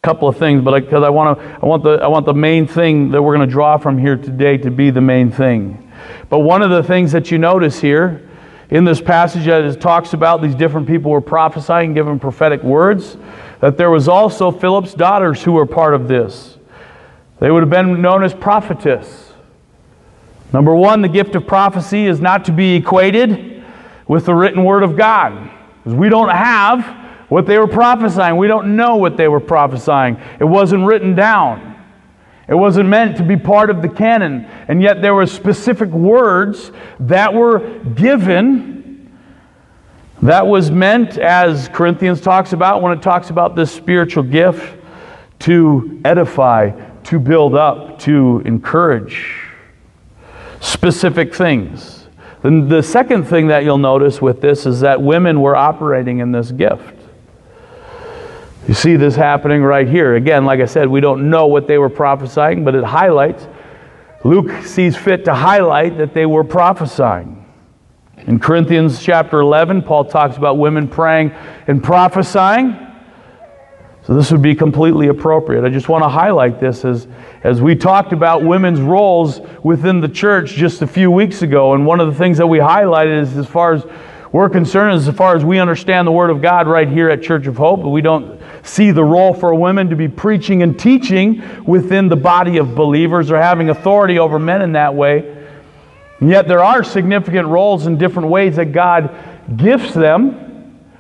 couple 0.02 0.26
of 0.26 0.38
things, 0.38 0.64
but 0.64 0.83
because 0.83 1.02
I, 1.02 1.09
I, 1.09 1.11
want 1.11 1.38
to, 1.38 1.45
I 1.62 1.66
want 1.66 1.83
the 1.83 1.90
I 1.90 2.07
want 2.07 2.25
the 2.25 2.33
main 2.33 2.66
thing 2.66 3.11
that 3.11 3.21
we're 3.21 3.37
going 3.37 3.47
to 3.47 3.52
draw 3.52 3.76
from 3.76 3.99
here 3.99 4.16
today 4.16 4.57
to 4.57 4.71
be 4.71 4.88
the 4.88 5.02
main 5.02 5.30
thing. 5.30 5.92
But 6.30 6.38
one 6.38 6.62
of 6.62 6.71
the 6.71 6.83
things 6.83 7.12
that 7.12 7.30
you 7.30 7.37
notice 7.37 7.80
here 7.80 8.26
in 8.71 8.85
this 8.85 8.99
passage 8.99 9.45
that 9.45 9.62
it 9.62 9.78
talks 9.78 10.14
about 10.14 10.40
these 10.40 10.54
different 10.54 10.87
people 10.87 11.11
were 11.11 11.21
prophesying, 11.21 11.92
giving 11.92 12.19
prophetic 12.19 12.62
words, 12.62 13.19
that 13.61 13.76
there 13.76 13.90
was 13.90 14.09
also 14.09 14.50
Philip's 14.50 14.95
daughters 14.95 15.42
who 15.42 15.52
were 15.52 15.66
part 15.66 15.92
of 15.92 16.09
this. 16.09 16.57
They 17.38 17.50
would 17.50 17.62
have 17.62 17.69
been 17.69 18.00
known 18.00 18.25
as 18.25 18.33
prophetess. 18.33 19.35
Number 20.50 20.75
one, 20.75 21.02
the 21.02 21.09
gift 21.09 21.35
of 21.35 21.47
prophecy 21.47 22.07
is 22.07 22.23
not 22.23 22.47
to 22.47 22.52
be 22.52 22.76
equated 22.76 23.62
with 24.09 24.25
the 24.25 24.35
written 24.35 24.64
word 24.64 24.83
of 24.83 24.97
God. 24.97 25.50
Because 25.85 25.95
we 25.95 26.09
don't 26.09 26.30
have 26.30 27.00
what 27.30 27.46
they 27.46 27.58
were 27.58 27.68
prophesying. 27.68 28.37
We 28.37 28.49
don't 28.49 28.76
know 28.76 28.96
what 28.96 29.16
they 29.16 29.28
were 29.28 29.40
prophesying. 29.40 30.20
It 30.38 30.44
wasn't 30.44 30.84
written 30.84 31.14
down. 31.14 31.68
It 32.49 32.54
wasn't 32.54 32.88
meant 32.88 33.16
to 33.18 33.22
be 33.22 33.37
part 33.37 33.70
of 33.70 33.80
the 33.80 33.88
canon. 33.88 34.44
And 34.66 34.82
yet 34.82 35.00
there 35.00 35.14
were 35.14 35.26
specific 35.26 35.88
words 35.88 36.72
that 36.99 37.32
were 37.32 37.78
given 37.94 39.10
that 40.22 40.46
was 40.46 40.70
meant, 40.70 41.16
as 41.16 41.68
Corinthians 41.68 42.20
talks 42.20 42.52
about 42.52 42.82
when 42.82 42.92
it 42.92 43.00
talks 43.00 43.30
about 43.30 43.56
this 43.56 43.72
spiritual 43.72 44.25
gift, 44.25 44.78
to 45.38 45.99
edify, 46.04 46.70
to 47.04 47.18
build 47.18 47.54
up, 47.54 47.99
to 48.00 48.42
encourage 48.44 49.40
specific 50.60 51.34
things. 51.34 52.06
Then 52.42 52.68
the 52.68 52.82
second 52.82 53.25
thing 53.25 53.46
that 53.46 53.64
you'll 53.64 53.78
notice 53.78 54.20
with 54.20 54.42
this 54.42 54.66
is 54.66 54.80
that 54.80 55.00
women 55.00 55.40
were 55.40 55.56
operating 55.56 56.18
in 56.18 56.32
this 56.32 56.52
gift. 56.52 57.00
You 58.70 58.74
see 58.74 58.94
this 58.94 59.16
happening 59.16 59.64
right 59.64 59.88
here. 59.88 60.14
Again, 60.14 60.44
like 60.44 60.60
I 60.60 60.64
said, 60.64 60.86
we 60.86 61.00
don't 61.00 61.28
know 61.28 61.48
what 61.48 61.66
they 61.66 61.76
were 61.76 61.88
prophesying, 61.88 62.64
but 62.64 62.76
it 62.76 62.84
highlights, 62.84 63.48
Luke 64.22 64.64
sees 64.64 64.96
fit 64.96 65.24
to 65.24 65.34
highlight 65.34 65.98
that 65.98 66.14
they 66.14 66.24
were 66.24 66.44
prophesying. 66.44 67.44
In 68.28 68.38
Corinthians 68.38 69.02
chapter 69.02 69.40
11, 69.40 69.82
Paul 69.82 70.04
talks 70.04 70.36
about 70.36 70.56
women 70.56 70.86
praying 70.86 71.32
and 71.66 71.82
prophesying. 71.82 72.78
So 74.04 74.14
this 74.14 74.30
would 74.30 74.40
be 74.40 74.54
completely 74.54 75.08
appropriate. 75.08 75.64
I 75.64 75.68
just 75.70 75.88
want 75.88 76.04
to 76.04 76.08
highlight 76.08 76.60
this 76.60 76.84
as, 76.84 77.08
as 77.42 77.60
we 77.60 77.74
talked 77.74 78.12
about 78.12 78.44
women's 78.44 78.80
roles 78.80 79.40
within 79.64 80.00
the 80.00 80.08
church 80.08 80.52
just 80.52 80.80
a 80.80 80.86
few 80.86 81.10
weeks 81.10 81.42
ago. 81.42 81.74
And 81.74 81.84
one 81.84 81.98
of 81.98 82.06
the 82.06 82.14
things 82.14 82.38
that 82.38 82.46
we 82.46 82.58
highlighted 82.58 83.20
is 83.20 83.36
as 83.36 83.48
far 83.48 83.74
as 83.74 83.84
we're 84.30 84.48
concerned, 84.48 84.94
as 84.94 85.12
far 85.16 85.34
as 85.34 85.44
we 85.44 85.58
understand 85.58 86.06
the 86.06 86.12
Word 86.12 86.30
of 86.30 86.40
God 86.40 86.68
right 86.68 86.88
here 86.88 87.10
at 87.10 87.20
Church 87.20 87.48
of 87.48 87.56
Hope, 87.56 87.80
we 87.80 88.00
don't 88.00 88.39
see 88.62 88.90
the 88.90 89.05
role 89.05 89.35
for 89.35 89.55
women 89.55 89.90
to 89.90 89.97
be 89.97 90.09
preaching 90.09 90.62
and 90.62 90.79
teaching 90.79 91.43
within 91.64 92.09
the 92.09 92.17
body 92.17 92.59
of 92.59 92.75
believers 92.75 93.31
or 93.31 93.40
having 93.40 93.71
authority 93.71 94.19
over 94.19 94.38
men 94.38 94.62
in 94.62 94.73
that 94.73 94.95
way. 94.95 95.37
And 96.21 96.29
yet 96.29 96.47
there 96.47 96.62
are 96.62 96.85
significant 96.85 97.49
roles 97.49 97.87
in 97.87 97.97
different 97.97 98.29
ways 98.29 98.57
that 98.57 98.73
God 98.73 99.14
gifts 99.57 99.95
them. 99.95 100.47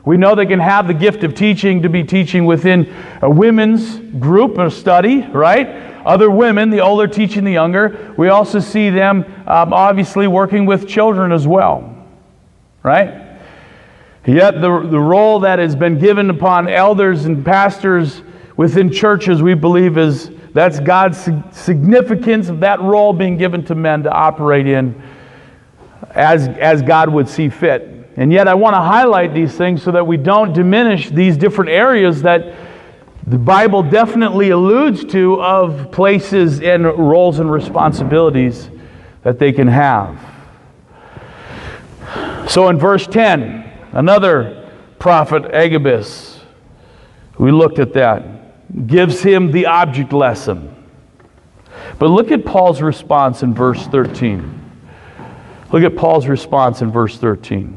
We 0.04 0.16
know 0.16 0.34
they 0.34 0.46
can 0.46 0.60
have 0.60 0.86
the 0.86 0.94
gift 0.94 1.24
of 1.24 1.34
teaching 1.34 1.82
to 1.82 1.90
be 1.90 2.02
teaching 2.02 2.46
within 2.46 2.92
a 3.20 3.28
women's 3.28 3.98
group 3.98 4.56
of 4.58 4.72
study, 4.72 5.20
right? 5.26 5.68
Other 6.06 6.30
women, 6.30 6.70
the 6.70 6.80
older 6.80 7.06
teaching 7.06 7.44
the 7.44 7.52
younger. 7.52 8.14
We 8.16 8.30
also 8.30 8.60
see 8.60 8.88
them 8.88 9.24
um, 9.46 9.74
obviously 9.74 10.26
working 10.26 10.64
with 10.64 10.88
children 10.88 11.32
as 11.32 11.46
well, 11.46 12.06
right? 12.82 13.29
Yet 14.26 14.60
the, 14.60 14.86
the 14.86 15.00
role 15.00 15.40
that 15.40 15.58
has 15.58 15.74
been 15.74 15.98
given 15.98 16.30
upon 16.30 16.68
elders 16.68 17.24
and 17.24 17.44
pastors 17.44 18.22
within 18.56 18.92
churches, 18.92 19.42
we 19.42 19.54
believe, 19.54 19.96
is 19.96 20.30
that's 20.52 20.80
God's 20.80 21.28
significance 21.52 22.48
of 22.48 22.60
that 22.60 22.80
role 22.80 23.12
being 23.12 23.36
given 23.36 23.64
to 23.66 23.74
men 23.74 24.02
to 24.02 24.10
operate 24.10 24.66
in 24.66 25.00
as, 26.10 26.48
as 26.48 26.82
God 26.82 27.08
would 27.08 27.28
see 27.28 27.48
fit. 27.48 28.10
And 28.16 28.32
yet, 28.32 28.48
I 28.48 28.54
want 28.54 28.74
to 28.74 28.80
highlight 28.80 29.32
these 29.32 29.54
things 29.54 29.82
so 29.82 29.92
that 29.92 30.06
we 30.06 30.16
don't 30.16 30.52
diminish 30.52 31.08
these 31.08 31.36
different 31.36 31.70
areas 31.70 32.22
that 32.22 32.54
the 33.26 33.38
Bible 33.38 33.82
definitely 33.82 34.50
alludes 34.50 35.04
to 35.12 35.40
of 35.40 35.92
places 35.92 36.60
and 36.60 36.84
roles 36.84 37.38
and 37.38 37.50
responsibilities 37.50 38.68
that 39.22 39.38
they 39.38 39.52
can 39.52 39.68
have. 39.68 40.18
So, 42.48 42.68
in 42.68 42.78
verse 42.78 43.06
10, 43.06 43.69
another 43.92 44.70
prophet, 44.98 45.44
Agabus, 45.52 46.40
we 47.38 47.50
looked 47.50 47.78
at 47.78 47.92
that, 47.94 48.86
gives 48.86 49.22
him 49.22 49.50
the 49.50 49.66
object 49.66 50.12
lesson. 50.12 50.76
But 51.98 52.08
look 52.08 52.30
at 52.30 52.44
Paul's 52.44 52.82
response 52.82 53.42
in 53.42 53.54
verse 53.54 53.86
13. 53.86 54.58
Look 55.72 55.82
at 55.82 55.96
Paul's 55.96 56.26
response 56.26 56.82
in 56.82 56.90
verse 56.90 57.16
13. 57.18 57.76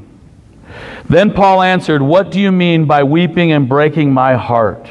Then 1.08 1.34
Paul 1.34 1.62
answered, 1.62 2.02
What 2.02 2.32
do 2.32 2.40
you 2.40 2.52
mean 2.52 2.86
by 2.86 3.04
weeping 3.04 3.52
and 3.52 3.70
breaking 3.70 4.12
my 4.12 4.36
heart? 4.36 4.90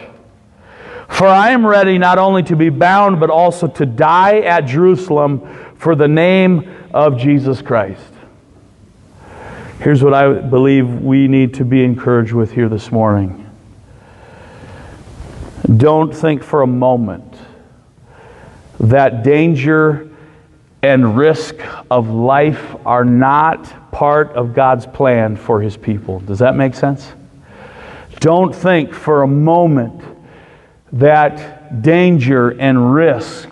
For 1.08 1.26
I 1.26 1.50
am 1.50 1.66
ready 1.66 1.98
not 1.98 2.18
only 2.18 2.42
to 2.44 2.56
be 2.56 2.70
bound, 2.70 3.20
but 3.20 3.30
also 3.30 3.66
to 3.66 3.86
die 3.86 4.40
at 4.40 4.62
Jerusalem 4.62 5.74
for 5.76 5.94
the 5.94 6.08
name 6.08 6.88
of 6.94 7.18
Jesus 7.18 7.60
Christ. 7.60 8.11
Here's 9.82 10.04
what 10.04 10.14
I 10.14 10.32
believe 10.32 11.02
we 11.02 11.26
need 11.26 11.54
to 11.54 11.64
be 11.64 11.82
encouraged 11.82 12.32
with 12.32 12.52
here 12.52 12.68
this 12.68 12.92
morning. 12.92 13.50
Don't 15.76 16.14
think 16.14 16.44
for 16.44 16.62
a 16.62 16.68
moment 16.68 17.34
that 18.78 19.24
danger 19.24 20.08
and 20.84 21.16
risk 21.16 21.56
of 21.90 22.10
life 22.10 22.76
are 22.86 23.04
not 23.04 23.90
part 23.90 24.30
of 24.34 24.54
God's 24.54 24.86
plan 24.86 25.34
for 25.34 25.60
His 25.60 25.76
people. 25.76 26.20
Does 26.20 26.38
that 26.38 26.54
make 26.54 26.76
sense? 26.76 27.10
Don't 28.20 28.54
think 28.54 28.94
for 28.94 29.24
a 29.24 29.28
moment 29.28 30.00
that 30.92 31.82
danger 31.82 32.50
and 32.50 32.94
risk 32.94 33.48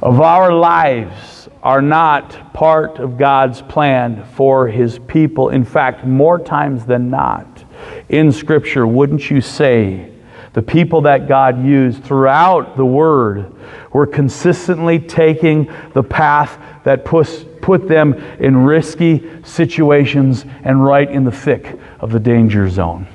of 0.00 0.20
our 0.20 0.52
lives 0.52 1.35
are 1.66 1.82
not 1.82 2.54
part 2.54 3.00
of 3.00 3.18
God's 3.18 3.60
plan 3.60 4.24
for 4.34 4.68
His 4.68 5.00
people. 5.00 5.48
In 5.48 5.64
fact, 5.64 6.06
more 6.06 6.38
times 6.38 6.86
than 6.86 7.10
not, 7.10 7.64
in 8.08 8.30
Scripture, 8.30 8.86
wouldn't 8.86 9.32
you 9.32 9.40
say, 9.40 10.12
the 10.52 10.62
people 10.62 11.00
that 11.00 11.26
God 11.26 11.64
used 11.64 12.04
throughout 12.04 12.76
the 12.76 12.86
Word 12.86 13.52
were 13.92 14.06
consistently 14.06 15.00
taking 15.00 15.68
the 15.92 16.04
path 16.04 16.56
that 16.84 17.04
puts, 17.04 17.44
put 17.60 17.88
them 17.88 18.14
in 18.38 18.58
risky 18.58 19.28
situations 19.42 20.44
and 20.62 20.84
right 20.84 21.10
in 21.10 21.24
the 21.24 21.32
thick 21.32 21.76
of 21.98 22.12
the 22.12 22.20
danger 22.20 22.68
zone. 22.68 23.08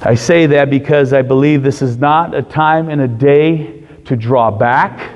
I 0.00 0.14
say 0.14 0.46
that 0.46 0.70
because 0.70 1.12
I 1.12 1.20
believe 1.20 1.62
this 1.62 1.82
is 1.82 1.98
not 1.98 2.34
a 2.34 2.40
time 2.40 2.88
and 2.88 3.02
a 3.02 3.08
day 3.08 3.82
to 4.06 4.16
draw 4.16 4.50
back. 4.50 5.12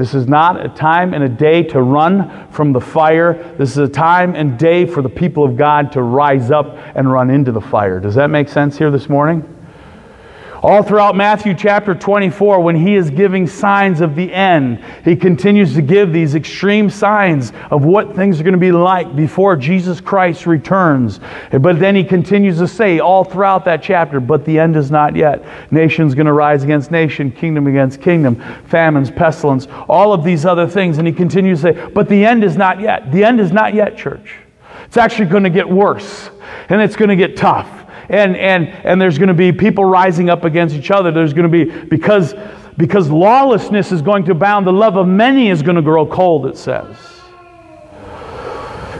This 0.00 0.14
is 0.14 0.26
not 0.26 0.64
a 0.64 0.70
time 0.70 1.12
and 1.12 1.22
a 1.22 1.28
day 1.28 1.62
to 1.64 1.82
run 1.82 2.50
from 2.52 2.72
the 2.72 2.80
fire. 2.80 3.34
This 3.58 3.72
is 3.72 3.76
a 3.76 3.86
time 3.86 4.34
and 4.34 4.58
day 4.58 4.86
for 4.86 5.02
the 5.02 5.10
people 5.10 5.44
of 5.44 5.58
God 5.58 5.92
to 5.92 6.00
rise 6.00 6.50
up 6.50 6.78
and 6.94 7.12
run 7.12 7.28
into 7.28 7.52
the 7.52 7.60
fire. 7.60 8.00
Does 8.00 8.14
that 8.14 8.30
make 8.30 8.48
sense 8.48 8.78
here 8.78 8.90
this 8.90 9.10
morning? 9.10 9.44
All 10.62 10.82
throughout 10.82 11.16
Matthew 11.16 11.54
chapter 11.54 11.94
24, 11.94 12.60
when 12.60 12.76
he 12.76 12.94
is 12.94 13.08
giving 13.08 13.46
signs 13.46 14.02
of 14.02 14.14
the 14.14 14.30
end, 14.30 14.84
he 15.04 15.16
continues 15.16 15.74
to 15.74 15.80
give 15.80 16.12
these 16.12 16.34
extreme 16.34 16.90
signs 16.90 17.50
of 17.70 17.86
what 17.86 18.14
things 18.14 18.38
are 18.38 18.42
going 18.42 18.52
to 18.52 18.58
be 18.58 18.70
like 18.70 19.16
before 19.16 19.56
Jesus 19.56 20.02
Christ 20.02 20.44
returns. 20.44 21.18
But 21.50 21.78
then 21.78 21.96
he 21.96 22.04
continues 22.04 22.58
to 22.58 22.68
say 22.68 22.98
all 22.98 23.24
throughout 23.24 23.64
that 23.64 23.82
chapter, 23.82 24.20
but 24.20 24.44
the 24.44 24.58
end 24.58 24.76
is 24.76 24.90
not 24.90 25.16
yet. 25.16 25.42
Nation's 25.72 26.14
going 26.14 26.26
to 26.26 26.34
rise 26.34 26.62
against 26.62 26.90
nation, 26.90 27.32
kingdom 27.32 27.66
against 27.66 28.02
kingdom, 28.02 28.36
famines, 28.66 29.10
pestilence, 29.10 29.66
all 29.88 30.12
of 30.12 30.24
these 30.24 30.44
other 30.44 30.68
things. 30.68 30.98
And 30.98 31.06
he 31.06 31.14
continues 31.14 31.62
to 31.62 31.72
say, 31.72 31.88
but 31.94 32.06
the 32.06 32.26
end 32.26 32.44
is 32.44 32.58
not 32.58 32.80
yet. 32.80 33.10
The 33.12 33.24
end 33.24 33.40
is 33.40 33.50
not 33.50 33.72
yet, 33.72 33.96
church. 33.96 34.34
It's 34.84 34.98
actually 34.98 35.26
going 35.26 35.44
to 35.44 35.50
get 35.50 35.68
worse, 35.68 36.28
and 36.68 36.82
it's 36.82 36.96
going 36.96 37.08
to 37.08 37.16
get 37.16 37.34
tough 37.34 37.80
and, 38.10 38.36
and, 38.36 38.68
and 38.68 39.00
there's 39.00 39.18
going 39.18 39.28
to 39.28 39.34
be 39.34 39.52
people 39.52 39.84
rising 39.84 40.28
up 40.28 40.44
against 40.44 40.74
each 40.74 40.90
other. 40.90 41.12
There's 41.12 41.32
going 41.32 41.50
to 41.50 41.64
be, 41.64 41.64
because, 41.86 42.34
because 42.76 43.08
lawlessness 43.08 43.92
is 43.92 44.02
going 44.02 44.24
to 44.24 44.32
abound, 44.32 44.66
the 44.66 44.72
love 44.72 44.96
of 44.96 45.06
many 45.06 45.48
is 45.48 45.62
going 45.62 45.76
to 45.76 45.82
grow 45.82 46.04
cold, 46.04 46.46
it 46.46 46.56
says. 46.58 46.96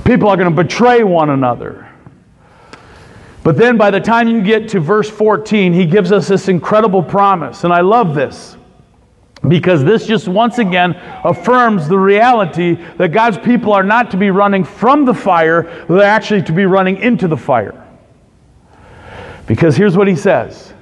People 0.04 0.28
are 0.28 0.36
going 0.36 0.48
to 0.48 0.62
betray 0.62 1.02
one 1.02 1.30
another. 1.30 1.88
But 3.42 3.56
then 3.56 3.76
by 3.76 3.90
the 3.90 4.00
time 4.00 4.28
you 4.28 4.42
get 4.42 4.68
to 4.70 4.80
verse 4.80 5.10
14, 5.10 5.72
he 5.72 5.86
gives 5.86 6.12
us 6.12 6.28
this 6.28 6.46
incredible 6.48 7.02
promise. 7.02 7.64
And 7.64 7.72
I 7.72 7.80
love 7.80 8.14
this 8.14 8.56
because 9.48 9.82
this 9.82 10.06
just 10.06 10.28
once 10.28 10.58
again 10.58 10.92
affirms 11.24 11.88
the 11.88 11.98
reality 11.98 12.74
that 12.96 13.08
God's 13.08 13.38
people 13.38 13.72
are 13.72 13.82
not 13.82 14.10
to 14.12 14.16
be 14.16 14.30
running 14.30 14.62
from 14.62 15.04
the 15.04 15.14
fire, 15.14 15.84
they're 15.88 16.02
actually 16.02 16.42
to 16.42 16.52
be 16.52 16.66
running 16.66 16.98
into 16.98 17.26
the 17.26 17.36
fire. 17.36 17.79
Because 19.50 19.76
here's 19.76 19.96
what 19.96 20.06
he 20.06 20.14
says 20.14 20.72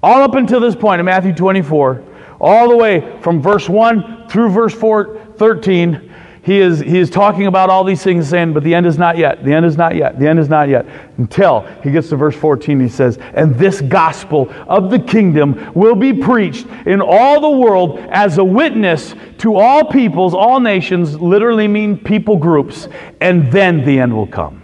all 0.00 0.22
up 0.22 0.36
until 0.36 0.60
this 0.60 0.76
point 0.76 1.00
in 1.00 1.06
Matthew 1.06 1.34
24, 1.34 2.04
all 2.40 2.68
the 2.68 2.76
way 2.76 3.18
from 3.20 3.42
verse 3.42 3.68
1 3.68 4.28
through 4.28 4.50
verse 4.50 4.72
4, 4.72 5.32
13, 5.36 6.14
he 6.44 6.60
is, 6.60 6.78
he 6.78 7.00
is 7.00 7.10
talking 7.10 7.48
about 7.48 7.68
all 7.68 7.82
these 7.82 8.04
things, 8.04 8.28
saying, 8.28 8.52
But 8.52 8.62
the 8.62 8.72
end 8.76 8.86
is 8.86 8.96
not 8.96 9.18
yet, 9.18 9.44
the 9.44 9.52
end 9.52 9.66
is 9.66 9.76
not 9.76 9.96
yet, 9.96 10.20
the 10.20 10.28
end 10.28 10.38
is 10.38 10.48
not 10.48 10.68
yet. 10.68 10.86
Until 11.18 11.62
he 11.82 11.90
gets 11.90 12.08
to 12.10 12.16
verse 12.16 12.36
14, 12.36 12.78
he 12.78 12.88
says, 12.88 13.18
And 13.34 13.56
this 13.56 13.80
gospel 13.80 14.54
of 14.68 14.88
the 14.92 15.00
kingdom 15.00 15.72
will 15.74 15.96
be 15.96 16.12
preached 16.12 16.68
in 16.86 17.00
all 17.00 17.40
the 17.40 17.58
world 17.58 17.98
as 18.10 18.38
a 18.38 18.44
witness 18.44 19.16
to 19.38 19.56
all 19.56 19.84
peoples, 19.84 20.32
all 20.32 20.60
nations, 20.60 21.20
literally 21.20 21.66
mean 21.66 21.98
people 21.98 22.36
groups, 22.36 22.86
and 23.20 23.50
then 23.50 23.84
the 23.84 23.98
end 23.98 24.14
will 24.14 24.28
come. 24.28 24.62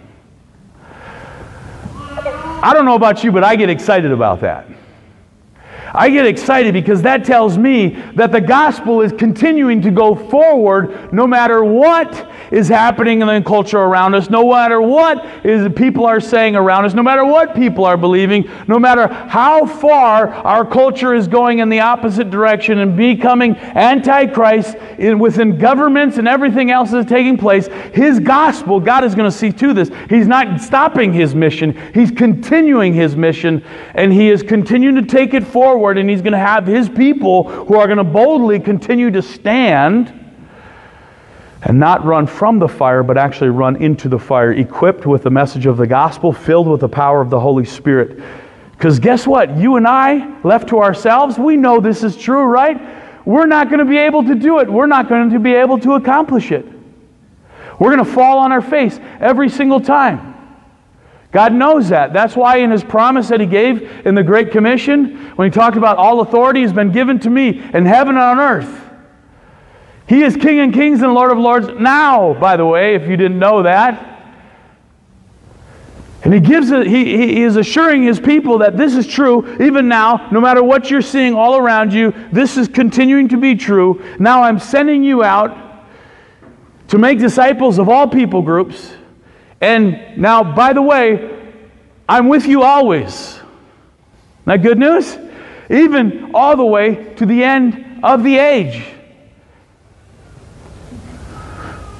I 2.63 2.73
don't 2.73 2.85
know 2.85 2.95
about 2.95 3.25
you, 3.25 3.31
but 3.33 3.43
I 3.43 3.57
get 3.57 3.69
excited 3.69 4.13
about 4.13 4.39
that. 4.39 4.65
I 5.95 6.09
get 6.09 6.25
excited 6.25 6.73
because 6.73 7.03
that 7.03 7.23
tells 7.23 7.55
me 7.57 7.89
that 8.15 8.31
the 8.31 8.41
gospel 8.41 9.01
is 9.01 9.11
continuing 9.11 9.79
to 9.83 9.91
go 9.91 10.15
forward 10.15 11.13
no 11.13 11.27
matter 11.27 11.63
what 11.63 12.31
is 12.49 12.67
happening 12.67 13.21
in 13.21 13.27
the 13.27 13.41
culture 13.45 13.77
around 13.77 14.15
us, 14.15 14.29
no 14.29 14.51
matter 14.51 14.81
what 14.81 15.23
is 15.45 15.71
people 15.73 16.05
are 16.05 16.19
saying 16.19 16.55
around 16.55 16.85
us, 16.85 16.95
no 16.95 17.03
matter 17.03 17.23
what 17.25 17.53
people 17.53 17.85
are 17.85 17.97
believing, 17.97 18.49
no 18.67 18.79
matter 18.79 19.07
how 19.07 19.67
far 19.67 20.29
our 20.29 20.65
culture 20.65 21.13
is 21.13 21.27
going 21.27 21.59
in 21.59 21.69
the 21.69 21.79
opposite 21.79 22.31
direction 22.31 22.79
and 22.79 22.97
becoming 22.97 23.55
antichrist 23.55 24.75
in, 24.97 25.19
within 25.19 25.59
governments 25.59 26.17
and 26.17 26.27
everything 26.27 26.71
else 26.71 26.89
that's 26.89 27.09
taking 27.09 27.37
place, 27.37 27.67
his 27.93 28.19
gospel, 28.19 28.79
God 28.79 29.03
is 29.03 29.13
going 29.13 29.29
to 29.29 29.35
see 29.35 29.51
to 29.51 29.73
this. 29.73 29.91
He's 30.09 30.27
not 30.27 30.59
stopping 30.59 31.13
his 31.13 31.35
mission, 31.35 31.79
he's 31.93 32.09
continuing 32.11 32.93
his 32.93 33.15
mission, 33.15 33.63
and 33.93 34.11
he 34.11 34.29
is 34.29 34.41
continuing 34.41 34.95
to 34.95 35.03
take 35.03 35.33
it 35.33 35.43
forward, 35.43 35.82
and 35.91 36.09
he's 36.09 36.21
going 36.21 36.33
to 36.33 36.39
have 36.39 36.65
his 36.65 36.89
people 36.89 37.43
who 37.43 37.75
are 37.75 37.85
going 37.85 37.97
to 37.97 38.03
boldly 38.03 38.59
continue 38.59 39.11
to 39.11 39.21
stand 39.21 40.19
and 41.63 41.79
not 41.79 42.03
run 42.03 42.27
from 42.27 42.59
the 42.59 42.67
fire, 42.67 43.03
but 43.03 43.17
actually 43.17 43.49
run 43.49 43.77
into 43.81 44.09
the 44.09 44.19
fire, 44.19 44.51
equipped 44.51 45.05
with 45.05 45.23
the 45.23 45.29
message 45.29 45.65
of 45.65 45.77
the 45.77 45.87
gospel, 45.87 46.33
filled 46.33 46.67
with 46.67 46.81
the 46.81 46.89
power 46.89 47.21
of 47.21 47.29
the 47.29 47.39
Holy 47.39 47.65
Spirit. 47.65 48.21
Because 48.71 48.99
guess 48.99 49.25
what? 49.25 49.55
You 49.57 49.77
and 49.77 49.87
I, 49.87 50.41
left 50.41 50.69
to 50.69 50.79
ourselves, 50.79 51.37
we 51.37 51.55
know 51.55 51.79
this 51.79 52.03
is 52.03 52.17
true, 52.17 52.43
right? 52.43 53.25
We're 53.25 53.45
not 53.45 53.69
going 53.69 53.79
to 53.79 53.85
be 53.85 53.97
able 53.97 54.23
to 54.23 54.35
do 54.35 54.59
it. 54.59 54.69
We're 54.69 54.87
not 54.87 55.07
going 55.07 55.29
to 55.29 55.39
be 55.39 55.53
able 55.53 55.79
to 55.79 55.93
accomplish 55.93 56.51
it. 56.51 56.65
We're 57.79 57.95
going 57.95 58.05
to 58.05 58.11
fall 58.11 58.39
on 58.39 58.51
our 58.51 58.61
face 58.61 58.99
every 59.19 59.49
single 59.49 59.79
time. 59.79 60.32
God 61.33 61.51
knows 61.51 61.89
that. 61.89 62.13
That's 62.13 62.35
why, 62.35 62.57
in 62.57 62.71
His 62.71 62.83
promise 62.83 63.27
that 63.29 63.39
He 63.39 63.47
gave 63.47 64.05
in 64.05 64.15
the 64.15 64.23
Great 64.23 64.51
Commission, 64.51 65.17
when 65.35 65.51
He 65.51 65.53
talked 65.53 65.75
about 65.75 65.97
all 65.97 66.21
authority 66.21 66.61
has 66.61 66.71
been 66.71 66.91
given 66.91 67.19
to 67.19 67.29
me 67.29 67.49
in 67.49 67.85
heaven 67.85 68.15
and 68.15 68.19
on 68.19 68.39
earth, 68.39 68.83
he 70.07 70.21
is 70.21 70.35
King 70.35 70.59
and 70.59 70.73
kings 70.73 71.01
and 71.01 71.13
Lord 71.13 71.31
of 71.31 71.37
lords 71.37 71.67
now, 71.79 72.33
by 72.33 72.57
the 72.57 72.65
way, 72.65 72.95
if 72.95 73.07
you 73.07 73.15
didn't 73.15 73.39
know 73.39 73.63
that. 73.63 74.09
And 76.23 76.33
he 76.33 76.39
gives 76.39 76.71
it, 76.71 76.87
he, 76.87 77.17
he 77.17 77.43
is 77.43 77.57
assuring 77.57 78.03
his 78.03 78.19
people 78.19 78.59
that 78.59 78.77
this 78.77 78.95
is 78.95 79.05
true 79.05 79.61
even 79.61 79.89
now, 79.89 80.29
no 80.31 80.39
matter 80.39 80.63
what 80.63 80.89
you're 80.89 81.01
seeing 81.01 81.33
all 81.35 81.57
around 81.57 81.93
you, 81.93 82.13
this 82.31 82.57
is 82.57 82.69
continuing 82.69 83.27
to 83.29 83.37
be 83.37 83.55
true. 83.55 84.01
Now 84.19 84.43
I'm 84.43 84.57
sending 84.57 85.03
you 85.03 85.23
out 85.23 85.57
to 86.89 86.97
make 86.97 87.19
disciples 87.19 87.77
of 87.77 87.89
all 87.89 88.07
people 88.07 88.41
groups. 88.41 88.93
And 89.63 90.17
now, 90.17 90.43
by 90.43 90.73
the 90.73 90.81
way, 90.81 91.39
I'm 92.09 92.27
with 92.27 92.45
you 92.45 92.63
always. 92.63 93.39
That 94.43 94.61
good 94.61 94.77
news? 94.77 95.17
Even 95.69 96.31
all 96.35 96.57
the 96.57 96.65
way 96.65 97.13
to 97.13 97.25
the 97.25 97.41
end 97.41 98.01
of 98.03 98.25
the 98.25 98.39
age. 98.39 98.83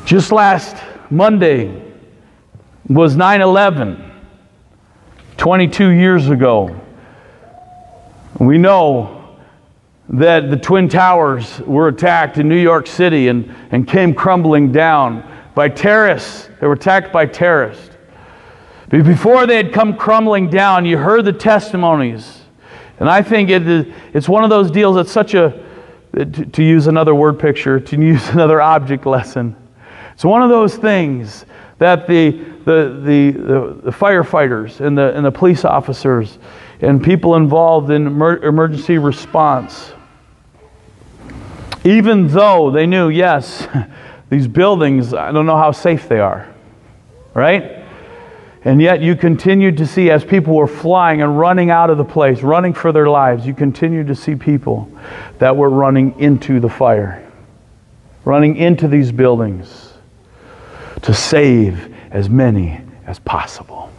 Just 0.04 0.34
last 0.34 0.76
Monday 1.10 1.82
was 2.90 3.16
9 3.16 3.40
11, 3.40 4.12
22 5.38 5.88
years 5.88 6.28
ago. 6.28 6.78
We 8.40 8.58
know 8.58 9.38
that 10.10 10.52
the 10.52 10.58
Twin 10.58 10.90
Towers 10.90 11.62
were 11.62 11.88
attacked 11.88 12.38
in 12.38 12.50
New 12.50 12.62
York 12.62 12.88
City 12.88 13.30
and, 13.30 13.56
and 13.72 13.88
came 13.88 14.14
crumbling 14.14 14.74
down 14.74 15.30
by 15.56 15.70
terrorists. 15.70 16.50
They 16.60 16.68
were 16.68 16.74
attacked 16.74 17.12
by 17.12 17.26
terrorists. 17.26 17.90
But 18.90 19.04
before 19.04 19.46
they 19.46 19.58
had 19.58 19.74
come 19.74 19.96
crumbling 19.96 20.50
down, 20.50 20.86
you 20.86 20.98
heard 20.98 21.26
the 21.26 21.34
testimonies. 21.34 22.42
And 23.00 23.10
I 23.10 23.22
think 23.22 23.50
it 23.50 23.68
it's 24.14 24.30
one 24.30 24.44
of 24.44 24.50
those 24.50 24.72
deals 24.72 24.96
that's 24.96 25.12
such 25.12 25.34
a, 25.34 25.64
to, 26.14 26.26
to 26.26 26.64
use 26.64 26.88
another 26.88 27.16
word 27.16 27.40
picture, 27.40 27.80
to 27.80 27.98
use 27.98 28.30
another 28.32 28.62
object 28.62 29.06
lesson 29.06 29.56
it's 30.14 30.24
one 30.24 30.44
of 30.44 30.50
those 30.50 30.76
things 30.76 31.46
that 31.80 32.08
the, 32.08 32.32
the, 32.32 33.02
the, 33.04 33.32
the, 33.32 33.82
the 33.86 33.92
firefighters 33.92 34.80
and 34.80 34.98
the, 34.98 35.14
and 35.16 35.26
the 35.26 35.32
police 35.32 35.66
officers 35.66 36.38
and 36.82 37.04
people 37.04 37.36
involved 37.36 37.90
in 37.90 38.08
emer- 38.08 38.44
emergency 38.44 38.98
response, 38.98 39.94
even 41.84 42.28
though 42.28 42.70
they 42.70 42.86
knew, 42.86 43.10
yes, 43.10 43.68
these 44.34 44.48
buildings, 44.48 45.14
I 45.14 45.32
don't 45.32 45.46
know 45.46 45.58
how 45.58 45.72
safe 45.72 46.10
they 46.10 46.20
are, 46.20 46.52
right? 47.36 47.86
And 48.66 48.82
yet 48.82 49.00
you 49.00 49.16
continued 49.16 49.78
to 49.78 49.86
see, 49.86 50.10
as 50.10 50.24
people 50.24 50.56
were 50.56 50.66
flying 50.66 51.22
and 51.22 51.38
running 51.38 51.70
out 51.70 51.92
of 51.92 52.00
the 52.00 52.04
place, 52.04 52.42
running 52.42 52.74
for 52.74 52.92
their 52.92 53.08
lives, 53.08 53.46
you 53.46 53.54
continued 53.54 54.08
to 54.08 54.16
see 54.16 54.34
people 54.36 54.92
that 55.38 55.56
were 55.56 55.70
running 55.70 56.20
into 56.20 56.60
the 56.60 56.70
fire, 56.70 57.30
running 58.26 58.56
into 58.56 58.88
these 58.88 59.12
buildings 59.12 59.94
to 61.04 61.14
save 61.14 61.94
as 62.10 62.28
many 62.28 62.82
as 63.06 63.20
possible. 63.20 63.92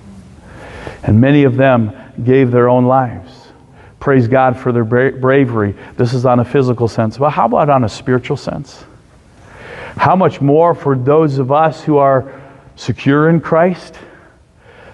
And 1.05 1.21
many 1.21 1.45
of 1.45 1.55
them 1.55 1.93
gave 2.25 2.51
their 2.51 2.69
own 2.69 2.87
lives. 2.87 3.31
Praise 4.01 4.27
God 4.27 4.59
for 4.59 4.73
their 4.73 4.85
bra- 4.85 5.13
bravery. 5.13 5.77
This 5.97 6.13
is 6.13 6.27
on 6.27 6.41
a 6.41 6.45
physical 6.45 6.89
sense. 6.89 7.19
But 7.19 7.31
how 7.31 7.45
about 7.45 7.71
on 7.71 7.85
a 7.85 7.89
spiritual 7.89 8.37
sense? 8.37 8.85
How 9.97 10.17
much 10.17 10.41
more 10.41 10.75
for 10.75 10.97
those 10.97 11.39
of 11.39 11.53
us 11.53 11.83
who 11.83 11.99
are 11.99 12.41
secure 12.77 13.29
in 13.29 13.41
Christ, 13.41 13.99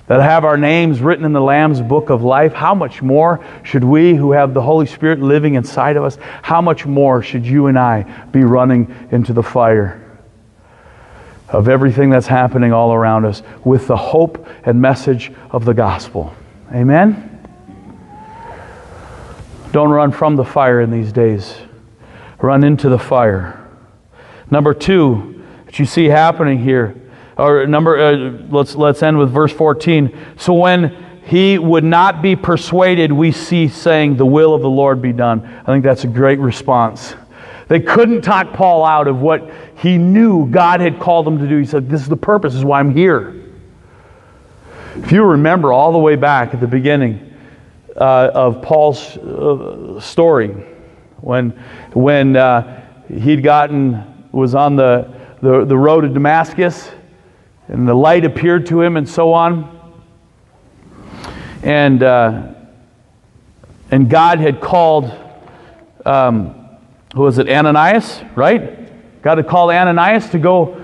that 0.06 0.20
have 0.20 0.44
our 0.44 0.56
names 0.56 1.00
written 1.00 1.24
in 1.24 1.32
the 1.32 1.40
Lamb's 1.40 1.80
book 1.80 2.10
of 2.10 2.22
life? 2.22 2.52
How 2.52 2.74
much 2.74 3.00
more 3.00 3.44
should 3.62 3.84
we 3.84 4.14
who 4.14 4.32
have 4.32 4.54
the 4.54 4.62
Holy 4.62 4.86
Spirit 4.86 5.20
living 5.20 5.54
inside 5.54 5.96
of 5.96 6.04
us, 6.04 6.18
how 6.42 6.60
much 6.60 6.84
more 6.84 7.22
should 7.22 7.46
you 7.46 7.66
and 7.66 7.78
I 7.78 8.02
be 8.32 8.44
running 8.44 8.94
into 9.10 9.32
the 9.32 9.42
fire? 9.42 10.00
of 11.52 11.68
everything 11.68 12.10
that's 12.10 12.26
happening 12.26 12.72
all 12.72 12.94
around 12.94 13.24
us 13.24 13.42
with 13.64 13.86
the 13.86 13.96
hope 13.96 14.46
and 14.64 14.80
message 14.80 15.32
of 15.50 15.64
the 15.64 15.74
gospel. 15.74 16.34
Amen? 16.72 17.26
Don't 19.72 19.90
run 19.90 20.12
from 20.12 20.36
the 20.36 20.44
fire 20.44 20.80
in 20.80 20.90
these 20.90 21.12
days, 21.12 21.56
run 22.38 22.64
into 22.64 22.88
the 22.88 22.98
fire. 22.98 23.56
Number 24.50 24.74
two, 24.74 25.44
that 25.66 25.78
you 25.78 25.86
see 25.86 26.06
happening 26.06 26.58
here, 26.58 27.00
or 27.36 27.66
number, 27.66 27.98
uh, 27.98 28.12
let's, 28.50 28.74
let's 28.74 29.02
end 29.02 29.18
with 29.18 29.30
verse 29.30 29.52
14. 29.52 30.16
So 30.36 30.52
when 30.54 31.22
he 31.24 31.58
would 31.58 31.84
not 31.84 32.22
be 32.22 32.34
persuaded, 32.36 33.12
we 33.12 33.32
see 33.32 33.68
saying, 33.68 34.16
The 34.16 34.26
will 34.26 34.54
of 34.54 34.62
the 34.62 34.68
Lord 34.68 35.00
be 35.00 35.12
done. 35.12 35.44
I 35.44 35.64
think 35.64 35.84
that's 35.84 36.04
a 36.04 36.08
great 36.08 36.38
response. 36.38 37.14
They 37.68 37.78
couldn't 37.78 38.22
talk 38.22 38.52
Paul 38.52 38.84
out 38.84 39.06
of 39.06 39.20
what 39.20 39.48
he 39.76 39.96
knew 39.96 40.50
God 40.50 40.80
had 40.80 40.98
called 40.98 41.28
him 41.28 41.38
to 41.38 41.46
do. 41.46 41.56
He 41.56 41.66
said, 41.66 41.88
This 41.88 42.02
is 42.02 42.08
the 42.08 42.16
purpose, 42.16 42.52
this 42.52 42.58
is 42.58 42.64
why 42.64 42.80
I'm 42.80 42.92
here. 42.92 43.36
If 44.96 45.12
you 45.12 45.24
remember 45.24 45.72
all 45.72 45.92
the 45.92 45.98
way 45.98 46.16
back 46.16 46.52
at 46.52 46.58
the 46.58 46.66
beginning 46.66 47.32
uh, 47.96 48.32
of 48.34 48.60
Paul's 48.60 49.16
uh, 49.16 50.00
story, 50.00 50.48
when, 51.18 51.50
when 51.92 52.34
uh, 52.34 53.04
he'd 53.08 53.44
gotten, 53.44 54.04
was 54.32 54.54
on 54.54 54.76
the, 54.76 55.12
the, 55.42 55.64
the 55.64 55.76
road 55.76 56.02
to 56.02 56.08
Damascus, 56.08 56.90
and 57.68 57.86
the 57.86 57.94
light 57.94 58.24
appeared 58.24 58.66
to 58.66 58.82
him, 58.82 58.96
and 58.96 59.08
so 59.08 59.32
on. 59.32 59.76
And, 61.62 62.02
uh, 62.02 62.54
and 63.90 64.08
God 64.08 64.38
had 64.38 64.60
called. 64.60 65.12
Um, 66.04 66.60
who 67.14 67.22
was 67.22 67.38
it, 67.38 67.48
Ananias, 67.48 68.22
right? 68.36 69.22
God 69.22 69.38
had 69.38 69.48
called 69.48 69.70
Ananias 69.70 70.30
to 70.30 70.38
go 70.38 70.76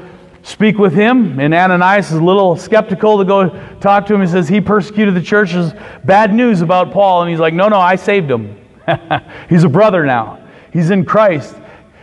speak 0.43 0.79
with 0.79 0.93
him. 0.93 1.39
And 1.39 1.55
Ananias 1.55 2.11
is 2.11 2.19
a 2.19 2.25
little 2.25 2.57
skeptical 2.57 3.19
to 3.19 3.25
go 3.25 3.49
talk 3.79 4.07
to 4.07 4.15
him. 4.15 4.21
He 4.21 4.27
says, 4.27 4.49
He 4.49 4.61
persecuted 4.61 5.15
the 5.15 5.23
church. 5.23 5.53
There's 5.53 5.73
bad 6.05 6.35
news 6.35 6.63
about 6.63 6.93
Paul. 6.93 7.23
And 7.23 7.31
he's 7.31 7.41
like, 7.41 7.55
No, 7.55 7.69
no, 7.69 7.79
I 7.79 7.97
saved 7.97 8.31
him. 8.31 8.59
he's 9.49 9.65
a 9.65 9.69
brother 9.69 10.05
now. 10.05 10.45
He's 10.73 10.91
in 10.91 11.05
Christ. 11.05 11.57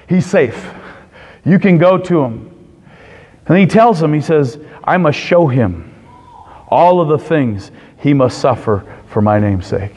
He's 0.08 0.26
safe. 0.26 0.74
You 1.46 1.60
can 1.60 1.78
go 1.78 1.98
to 1.98 2.24
him. 2.24 2.50
And 3.46 3.58
he 3.58 3.66
tells 3.66 4.02
him, 4.02 4.14
He 4.14 4.22
says, 4.22 4.60
I 4.84 4.98
must 4.98 5.18
show 5.18 5.48
him 5.48 5.94
all 6.70 7.02
of 7.02 7.10
the 7.10 7.20
things 7.20 7.72
he 7.98 8.14
must 8.14 8.40
suffer 8.40 8.86
for 9.08 9.22
my 9.22 9.40
name's 9.40 9.68
sake 9.68 9.96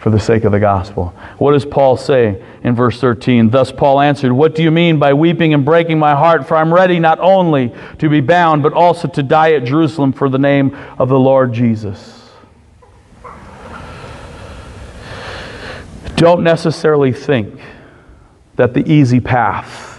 for 0.00 0.08
the 0.08 0.18
sake 0.18 0.44
of 0.44 0.52
the 0.52 0.58
gospel. 0.58 1.14
What 1.36 1.52
does 1.52 1.66
Paul 1.66 1.98
say 1.98 2.42
in 2.64 2.74
verse 2.74 2.98
13? 2.98 3.50
Thus 3.50 3.70
Paul 3.70 4.00
answered, 4.00 4.32
What 4.32 4.54
do 4.54 4.62
you 4.62 4.70
mean 4.70 4.98
by 4.98 5.12
weeping 5.12 5.52
and 5.52 5.62
breaking 5.62 5.98
my 5.98 6.14
heart? 6.14 6.48
For 6.48 6.56
I'm 6.56 6.72
ready 6.72 6.98
not 6.98 7.20
only 7.20 7.74
to 7.98 8.08
be 8.08 8.22
bound, 8.22 8.62
but 8.62 8.72
also 8.72 9.08
to 9.08 9.22
die 9.22 9.52
at 9.52 9.64
Jerusalem 9.64 10.14
for 10.14 10.30
the 10.30 10.38
name 10.38 10.74
of 10.98 11.10
the 11.10 11.18
Lord 11.18 11.52
Jesus. 11.52 12.30
Don't 16.16 16.42
necessarily 16.42 17.12
think 17.12 17.60
that 18.56 18.72
the 18.72 18.90
easy 18.90 19.20
path 19.20 19.89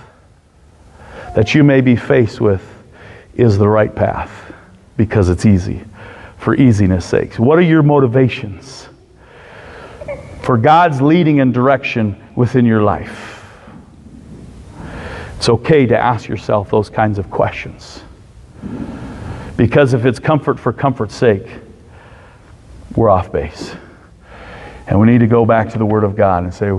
that 1.36 1.56
you 1.56 1.64
may 1.64 1.82
be 1.82 1.96
faced 1.96 2.42
with 2.42 2.64
is 3.36 3.58
the 3.58 3.68
right 3.68 3.94
path 3.96 4.54
because 4.98 5.30
it's 5.30 5.46
easy 5.46 5.84
for 6.38 6.56
easiness' 6.56 7.06
sake. 7.06 7.36
What 7.36 7.58
are 7.58 7.64
your 7.64 7.84
motivations? 7.84 8.90
for 10.42 10.58
God's 10.58 11.02
leading 11.02 11.40
and 11.40 11.54
direction 11.54 12.22
within 12.36 12.66
your 12.66 12.82
life. 12.82 13.46
It's 15.38 15.50
okay 15.50 15.86
to 15.86 15.98
ask 15.98 16.28
yourself 16.28 16.70
those 16.70 16.90
kinds 16.90 17.18
of 17.18 17.30
questions. 17.30 18.04
Because 19.58 19.94
if 19.94 20.06
it's 20.06 20.20
comfort 20.20 20.60
for 20.60 20.74
comfort's 20.74 21.16
sake, 21.16 21.48
we're 22.96 23.10
off 23.10 23.32
base. 23.32 23.76
And 24.88 25.00
we 25.00 25.08
need 25.08 25.20
to 25.20 25.28
go 25.28 25.46
back 25.46 25.70
to 25.70 25.78
the 25.78 25.86
Word 25.86 26.04
of 26.04 26.16
God 26.16 26.44
and 26.44 26.54
say, 26.54 26.72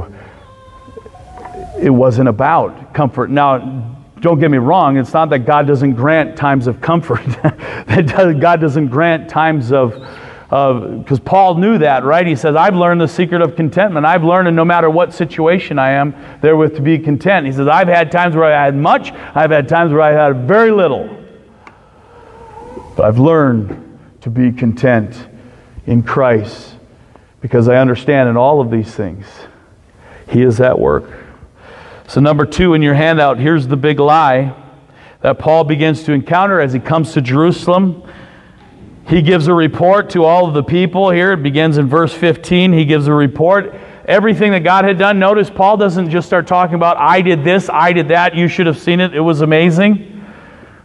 it 1.81 1.91
wasn't 1.91 2.29
about 2.29 2.93
comfort. 2.93 3.31
Now, 3.31 4.02
don't 4.23 4.39
get 4.39 4.51
me 4.51 4.59
wrong, 4.59 4.97
it's 4.97 5.13
not 5.13 5.31
that 5.31 5.41
God 5.41 5.67
doesn't 5.67 5.95
grant 5.95 6.37
times 6.37 6.69
of 6.69 6.81
comfort, 6.81 7.27
that 7.87 8.39
God 8.41 8.61
doesn't 8.61 8.89
grant 8.89 9.29
times 9.29 9.73
of 9.73 9.95
because 10.53 11.19
Paul 11.19 11.55
knew 11.55 11.79
that, 11.79 12.05
right? 12.05 12.27
He 12.27 12.37
says, 12.37 12.57
I've 12.57 12.77
learned 12.77 13.01
the 13.01 13.09
secret 13.09 13.41
of 13.41 13.57
contentment. 13.57 14.05
I've 14.05 14.23
learned, 14.23 14.49
and 14.49 14.57
no 14.57 14.67
matter 14.67 14.91
what 14.91 15.15
situation 15.15 15.79
I 15.79 15.93
am, 15.93 16.15
therewith 16.43 16.77
to 16.77 16.83
be 16.83 16.99
content. 16.99 17.47
He 17.47 17.53
says, 17.53 17.69
I've 17.69 17.89
had 17.89 18.13
times 18.13 18.37
where 18.37 18.45
I 18.45 18.63
had 18.63 18.77
much, 18.77 19.13
I've 19.13 19.51
had 19.51 19.67
times 19.67 19.93
where 19.93 20.03
I 20.03 20.11
had 20.11 20.47
very 20.47 20.71
little. 20.71 21.09
But 22.95 23.07
I've 23.07 23.19
learned 23.19 23.99
to 24.21 24.29
be 24.29 24.53
content 24.53 25.27
in 25.87 26.03
Christ 26.03 26.75
because 27.41 27.67
I 27.67 27.77
understand 27.77 28.29
in 28.29 28.37
all 28.37 28.61
of 28.61 28.71
these 28.71 28.95
things, 28.95 29.25
He 30.29 30.43
is 30.43 30.61
at 30.61 30.79
work. 30.79 31.22
So, 32.13 32.21
number 32.21 32.45
two 32.45 32.75
in 32.75 32.83
your 32.83 32.93
handout, 32.93 33.39
here's 33.39 33.67
the 33.67 33.77
big 33.77 33.99
lie 33.99 34.55
that 35.23 35.39
Paul 35.39 35.65
begins 35.65 36.03
to 36.05 36.13
encounter 36.13 36.61
as 36.61 36.75
he 36.75 36.79
comes 36.79 37.15
to 37.15 37.23
Jerusalem 37.23 38.03
he 39.09 39.21
gives 39.21 39.49
a 39.49 39.55
report 39.55 40.11
to 40.11 40.25
all 40.25 40.47
of 40.47 40.55
the 40.55 40.63
people 40.63 41.11
here. 41.11 41.33
It 41.33 41.43
begins 41.43 41.79
in 41.79 41.89
verse 41.89 42.13
15. 42.13 42.73
He 42.73 42.85
gives 42.85 43.09
a 43.09 43.13
report. 43.13 43.75
Everything 44.05 44.53
that 44.53 44.65
God 44.65 44.85
had 44.85 44.99
done. 44.99 45.19
Notice 45.19 45.51
Paul 45.51 45.77
doesn't 45.77 46.11
just 46.11 46.27
start 46.27 46.47
talking 46.47 46.75
about, 46.75 46.97
I 46.99 47.21
did 47.21 47.45
this, 47.45 47.69
I 47.69 47.93
did 47.93 48.09
that, 48.09 48.35
you 48.35 48.49
should 48.49 48.67
have 48.67 48.79
seen 48.79 49.01
it, 49.01 49.15
it 49.15 49.21
was 49.21 49.41
amazing. 49.41 50.25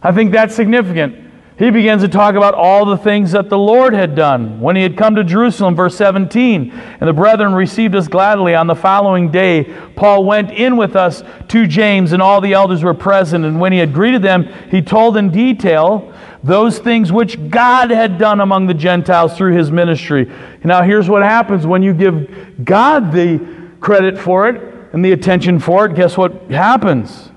I 0.02 0.12
think 0.12 0.32
that's 0.32 0.56
significant. 0.56 1.27
He 1.58 1.72
begins 1.72 2.04
to 2.04 2.08
talk 2.08 2.36
about 2.36 2.54
all 2.54 2.86
the 2.86 2.98
things 2.98 3.32
that 3.32 3.50
the 3.50 3.58
Lord 3.58 3.96
had 3.96 4.14
done 4.14 4.60
when 4.60 4.76
he 4.76 4.84
had 4.84 4.96
come 4.96 5.16
to 5.16 5.24
Jerusalem, 5.24 5.76
verse 5.76 5.98
17. 5.98 6.72
And 6.72 7.10
the 7.10 7.14
brethren 7.14 7.54
received 7.54 7.96
us 7.96 8.08
gladly. 8.08 8.54
On 8.54 8.68
the 8.68 8.76
following 8.76 9.32
day, 9.32 9.64
Paul 9.96 10.24
went 10.24 10.52
in 10.52 10.78
with 10.78 10.96
us 10.96 11.24
to 11.48 11.66
James, 11.66 12.12
and 12.12 12.22
all 12.22 12.42
the 12.42 12.54
elders 12.54 12.84
were 12.84 12.94
present. 12.94 13.44
And 13.44 13.60
when 13.60 13.72
he 13.72 13.80
had 13.80 13.92
greeted 13.92 14.22
them, 14.22 14.48
he 14.70 14.84
told 14.84 15.18
in 15.18 15.32
detail 15.32 16.14
those 16.44 16.78
things 16.78 17.12
which 17.12 17.50
God 17.50 17.90
had 17.90 18.20
done 18.20 18.40
among 18.40 18.68
the 18.68 18.76
Gentiles 18.76 19.36
through 19.36 19.56
his 19.56 19.72
ministry. 19.72 20.32
Now, 20.64 20.84
here's 20.84 21.10
what 21.10 21.24
happens 21.24 21.66
when 21.66 21.82
you 21.82 21.94
give 21.96 22.64
God 22.64 23.12
the 23.12 23.74
credit 23.80 24.20
for 24.20 24.48
it 24.48 24.62
and 24.94 25.04
the 25.04 25.12
attention 25.12 25.60
for 25.60 25.88
it. 25.88 25.96
Guess 25.96 26.18
what 26.18 26.34
happens? 26.52 27.32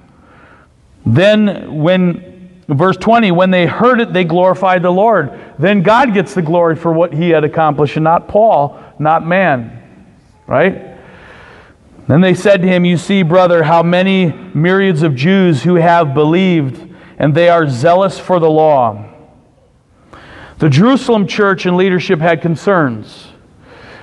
Then, 1.07 1.75
when, 1.83 2.30
verse 2.75 2.97
20, 2.97 3.33
when 3.33 3.51
they 3.51 3.67
heard 3.67 4.01
it, 4.01 4.13
they 4.13 4.25
glorified 4.25 4.83
the 4.83 4.91
Lord. 4.91 5.39
Then 5.59 5.83
God 5.83 6.15
gets 6.15 6.35
the 6.35 6.43
glory 6.43 6.77
for 6.77 6.93
what 6.93 7.13
he 7.13 7.31
had 7.31 7.45
accomplished, 7.45 7.97
and 7.97 8.05
not 8.05 8.29
Paul, 8.29 8.81
not 8.99 9.27
man. 9.27 9.77
Right? 10.47 10.97
Then 12.09 12.21
they 12.21 12.35
said 12.35 12.63
to 12.63 12.69
him, 12.69 12.85
You 12.85 12.97
see, 12.97 13.23
brother, 13.23 13.63
how 13.63 13.83
many 13.83 14.33
myriads 14.55 15.03
of 15.03 15.15
Jews 15.15 15.63
who 15.63 15.77
have 15.77 16.15
believed 16.15 16.91
and 17.21 17.35
they 17.35 17.51
are 17.51 17.69
zealous 17.69 18.19
for 18.19 18.41
the 18.41 18.49
law. 18.49 19.05
The 20.57 20.71
Jerusalem 20.71 21.27
church 21.27 21.67
and 21.67 21.77
leadership 21.77 22.19
had 22.19 22.41
concerns 22.41 23.29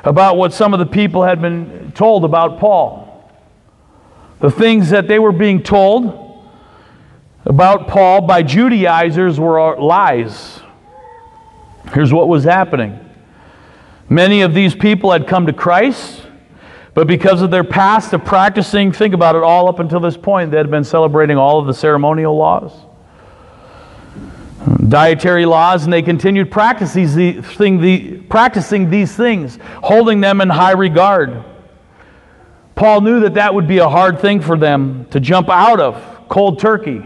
about 0.04 0.38
what 0.38 0.54
some 0.54 0.72
of 0.72 0.80
the 0.80 0.86
people 0.86 1.24
had 1.24 1.42
been 1.42 1.92
told 1.94 2.24
about 2.24 2.60
Paul. 2.60 3.32
The 4.40 4.52
things 4.52 4.92
that 4.92 5.08
they 5.08 5.18
were 5.18 5.32
being 5.32 5.64
told 5.64 6.27
about 7.48 7.88
Paul 7.88 8.22
by 8.22 8.44
Judaizers 8.44 9.40
were 9.40 9.78
lies. 9.80 10.60
Here's 11.94 12.14
what 12.14 12.28
was 12.28 12.44
happening 12.44 13.00
many 14.10 14.42
of 14.42 14.54
these 14.54 14.76
people 14.76 15.12
had 15.12 15.28
come 15.28 15.48
to 15.48 15.54
Christ. 15.54 16.24
But 16.94 17.06
because 17.06 17.44
of 17.44 17.52
their 17.52 17.64
past 17.64 18.12
of 18.14 18.26
practicing, 18.26 18.92
think 18.92 19.14
about 19.14 19.36
it, 19.36 19.44
all 19.44 19.70
up 19.70 19.78
until 19.78 20.00
this 20.00 20.18
point, 20.18 20.50
they 20.50 20.58
had 20.58 20.72
been 20.72 20.84
celebrating 20.84 21.38
all 21.38 21.60
of 21.60 21.68
the 21.68 21.74
ceremonial 21.74 22.36
laws 22.36 22.72
dietary 24.90 25.46
laws, 25.46 25.84
and 25.84 25.94
they 25.94 26.02
continued 26.02 26.52
practicing 26.52 27.16
these, 27.16 28.24
practicing 28.30 28.90
these 28.90 29.16
things, 29.16 29.60
holding 29.84 30.20
them 30.22 30.42
in 30.42 30.50
high 30.50 30.72
regard. 30.72 31.44
Paul 32.76 33.02
knew 33.02 33.22
that 33.22 33.36
that 33.36 33.54
would 33.54 33.68
be 33.68 33.80
a 33.80 33.90
hard 33.90 34.20
thing 34.20 34.42
for 34.42 34.58
them 34.58 35.06
to 35.12 35.20
jump 35.20 35.50
out 35.50 35.80
of 35.80 36.28
cold 36.30 36.60
turkey. 36.60 37.02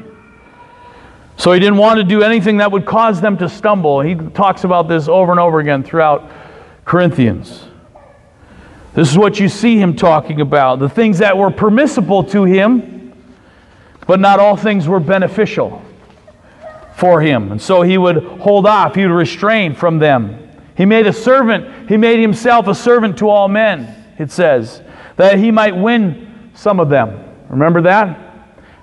So 1.42 1.54
he 1.54 1.60
didn't 1.60 1.78
want 1.78 1.98
to 1.98 2.04
do 2.04 2.22
anything 2.22 2.58
that 2.58 2.72
would 2.72 2.86
cause 2.86 3.20
them 3.20 3.36
to 3.40 3.50
stumble. 3.50 4.02
He 4.02 4.14
talks 4.14 4.64
about 4.64 4.88
this 4.88 5.08
over 5.08 5.32
and 5.32 5.40
over 5.40 5.60
again 5.60 5.82
throughout 5.82 6.30
Corinthians. 6.86 7.64
This 8.94 9.10
is 9.10 9.18
what 9.18 9.40
you 9.40 9.50
see 9.50 9.80
him 9.80 9.96
talking 9.96 10.40
about 10.40 10.78
the 10.78 10.88
things 10.88 11.18
that 11.18 11.36
were 11.36 11.50
permissible 11.50 12.24
to 12.26 12.44
him, 12.44 13.12
but 14.06 14.20
not 14.20 14.40
all 14.40 14.56
things 14.56 14.88
were 14.88 15.00
beneficial 15.00 15.82
for 16.96 17.22
him. 17.22 17.52
And 17.52 17.60
so 17.60 17.82
he 17.82 17.98
would 17.98 18.18
hold 18.18 18.68
off, 18.68 18.94
he 18.94 19.02
would 19.02 19.12
restrain 19.12 19.74
from 19.74 19.98
them. 19.98 20.48
He 20.78 20.86
made 20.86 21.08
a 21.08 21.14
servant, 21.14 21.90
he 21.90 21.98
made 21.98 22.20
himself 22.20 22.68
a 22.68 22.76
servant 22.76 23.18
to 23.18 23.30
all 23.30 23.48
men, 23.48 24.14
it 24.20 24.30
says, 24.30 24.84
that 25.16 25.40
he 25.40 25.50
might 25.50 25.76
win 25.76 26.52
some 26.54 26.80
of 26.80 26.90
them. 26.90 27.20
Remember 27.50 27.82
that? 27.82 28.20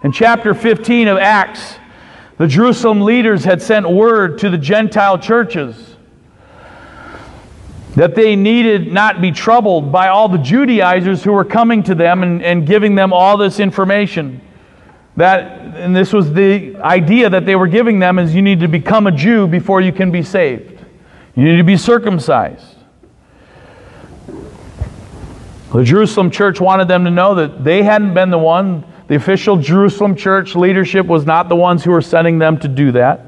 In 0.02 0.10
chapter 0.10 0.54
15 0.54 1.06
of 1.06 1.18
Acts, 1.18 1.76
the 2.38 2.46
Jerusalem 2.46 3.00
leaders 3.00 3.44
had 3.44 3.60
sent 3.60 3.88
word 3.88 4.38
to 4.38 4.50
the 4.50 4.58
Gentile 4.58 5.18
churches 5.18 5.96
that 7.96 8.14
they 8.14 8.36
needed 8.36 8.92
not 8.92 9.20
be 9.20 9.32
troubled 9.32 9.90
by 9.90 10.06
all 10.06 10.28
the 10.28 10.38
Judaizers 10.38 11.24
who 11.24 11.32
were 11.32 11.44
coming 11.44 11.82
to 11.82 11.96
them 11.96 12.22
and, 12.22 12.40
and 12.44 12.64
giving 12.64 12.94
them 12.94 13.12
all 13.12 13.36
this 13.36 13.58
information. 13.58 14.40
That, 15.16 15.74
and 15.74 15.96
this 15.96 16.12
was 16.12 16.32
the 16.32 16.76
idea 16.76 17.28
that 17.28 17.44
they 17.44 17.56
were 17.56 17.66
giving 17.66 17.98
them 17.98 18.20
is 18.20 18.36
you 18.36 18.42
need 18.42 18.60
to 18.60 18.68
become 18.68 19.08
a 19.08 19.12
Jew 19.12 19.48
before 19.48 19.80
you 19.80 19.92
can 19.92 20.12
be 20.12 20.22
saved. 20.22 20.78
You 21.34 21.42
need 21.42 21.56
to 21.56 21.64
be 21.64 21.76
circumcised. 21.76 22.76
The 25.72 25.82
Jerusalem 25.82 26.30
church 26.30 26.60
wanted 26.60 26.86
them 26.86 27.04
to 27.04 27.10
know 27.10 27.34
that 27.34 27.64
they 27.64 27.82
hadn't 27.82 28.14
been 28.14 28.30
the 28.30 28.38
one, 28.38 28.84
the 29.08 29.14
official 29.14 29.56
Jerusalem 29.56 30.14
church 30.14 30.54
leadership 30.54 31.06
was 31.06 31.24
not 31.24 31.48
the 31.48 31.56
ones 31.56 31.82
who 31.82 31.90
were 31.90 32.02
sending 32.02 32.38
them 32.38 32.58
to 32.60 32.68
do 32.68 32.92
that. 32.92 33.24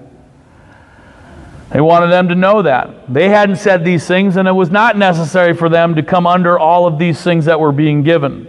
They 1.71 1.81
wanted 1.81 2.09
them 2.09 2.29
to 2.29 2.35
know 2.35 2.63
that. 2.63 3.13
They 3.13 3.31
hadn't 3.31 3.57
said 3.57 3.85
these 3.85 4.07
things, 4.07 4.37
and 4.37 4.47
it 4.47 4.53
was 4.53 4.71
not 4.71 4.99
necessary 4.99 5.55
for 5.55 5.69
them 5.69 5.95
to 5.95 6.03
come 6.03 6.27
under 6.27 6.59
all 6.59 6.87
of 6.87 6.99
these 6.99 7.23
things 7.23 7.47
that 7.47 7.59
were 7.59 7.73
being 7.73 8.03
given. 8.03 8.47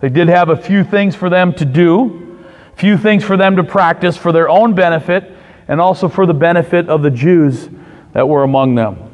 They 0.00 0.10
did 0.10 0.28
have 0.28 0.50
a 0.50 0.56
few 0.56 0.84
things 0.84 1.14
for 1.14 1.30
them 1.30 1.54
to 1.54 1.64
do, 1.64 2.38
few 2.76 2.98
things 2.98 3.24
for 3.24 3.36
them 3.36 3.56
to 3.56 3.64
practice 3.64 4.16
for 4.16 4.30
their 4.30 4.48
own 4.48 4.74
benefit 4.74 5.32
and 5.68 5.80
also 5.80 6.08
for 6.08 6.26
the 6.26 6.34
benefit 6.34 6.88
of 6.88 7.02
the 7.02 7.10
Jews 7.10 7.68
that 8.12 8.28
were 8.28 8.42
among 8.42 8.74
them. 8.74 9.04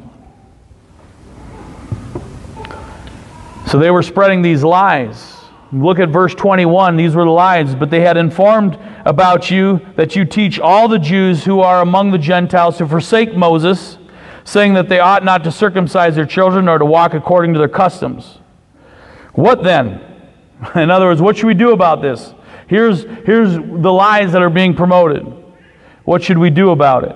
So 3.67 3.79
they 3.79 3.91
were 3.91 4.03
spreading 4.03 4.41
these 4.41 4.63
lies 4.63 5.34
Look 5.81 5.99
at 5.99 6.07
verse 6.09 6.33
21. 6.33 6.95
These 6.95 7.15
were 7.15 7.25
the 7.25 7.31
lies, 7.31 7.75
But 7.75 7.89
they 7.89 7.99
had 8.01 8.15
informed 8.15 8.79
about 9.05 9.51
you 9.51 9.81
that 9.97 10.15
you 10.15 10.23
teach 10.23 10.57
all 10.57 10.87
the 10.87 10.99
Jews 10.99 11.43
who 11.43 11.59
are 11.59 11.81
among 11.81 12.11
the 12.11 12.17
Gentiles 12.17 12.77
to 12.77 12.87
forsake 12.87 13.35
Moses, 13.35 13.97
saying 14.45 14.73
that 14.75 14.87
they 14.87 14.99
ought 14.99 15.25
not 15.25 15.43
to 15.43 15.51
circumcise 15.51 16.15
their 16.15 16.25
children 16.25 16.69
or 16.69 16.77
to 16.77 16.85
walk 16.85 17.13
according 17.13 17.51
to 17.53 17.59
their 17.59 17.67
customs. 17.67 18.39
What 19.33 19.63
then? 19.63 19.99
In 20.75 20.89
other 20.89 21.07
words, 21.07 21.21
what 21.21 21.35
should 21.35 21.47
we 21.47 21.53
do 21.53 21.73
about 21.73 22.01
this? 22.01 22.33
Here's, 22.67 23.03
here's 23.25 23.55
the 23.55 23.91
lies 23.91 24.31
that 24.31 24.41
are 24.41 24.49
being 24.49 24.75
promoted. 24.75 25.25
What 26.05 26.23
should 26.23 26.37
we 26.37 26.51
do 26.51 26.69
about 26.69 27.03
it? 27.03 27.15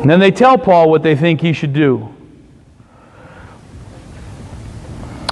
And 0.00 0.08
then 0.08 0.20
they 0.20 0.30
tell 0.30 0.56
Paul 0.56 0.88
what 0.88 1.02
they 1.02 1.16
think 1.16 1.40
he 1.40 1.52
should 1.52 1.72
do. 1.72 2.15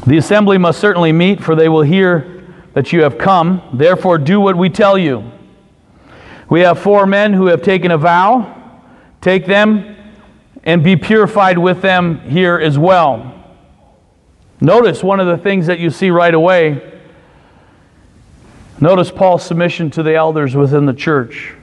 The 0.06 0.18
assembly 0.18 0.58
must 0.58 0.80
certainly 0.80 1.12
meet, 1.12 1.42
for 1.42 1.54
they 1.54 1.68
will 1.68 1.82
hear 1.82 2.44
that 2.74 2.92
you 2.92 3.02
have 3.02 3.16
come. 3.16 3.62
Therefore, 3.72 4.18
do 4.18 4.38
what 4.40 4.56
we 4.56 4.68
tell 4.68 4.98
you. 4.98 5.30
We 6.50 6.60
have 6.60 6.78
four 6.78 7.06
men 7.06 7.32
who 7.32 7.46
have 7.46 7.62
taken 7.62 7.90
a 7.90 7.96
vow. 7.96 8.82
Take 9.22 9.46
them 9.46 9.96
and 10.62 10.84
be 10.84 10.96
purified 10.96 11.56
with 11.56 11.80
them 11.80 12.20
here 12.20 12.58
as 12.58 12.78
well. 12.78 13.30
Notice 14.60 15.02
one 15.02 15.20
of 15.20 15.26
the 15.26 15.38
things 15.38 15.66
that 15.66 15.78
you 15.78 15.88
see 15.88 16.10
right 16.10 16.34
away. 16.34 17.00
Notice 18.80 19.10
Paul's 19.10 19.42
submission 19.42 19.90
to 19.92 20.02
the 20.02 20.14
elders 20.14 20.54
within 20.54 20.84
the 20.84 20.92
church. 20.92 21.54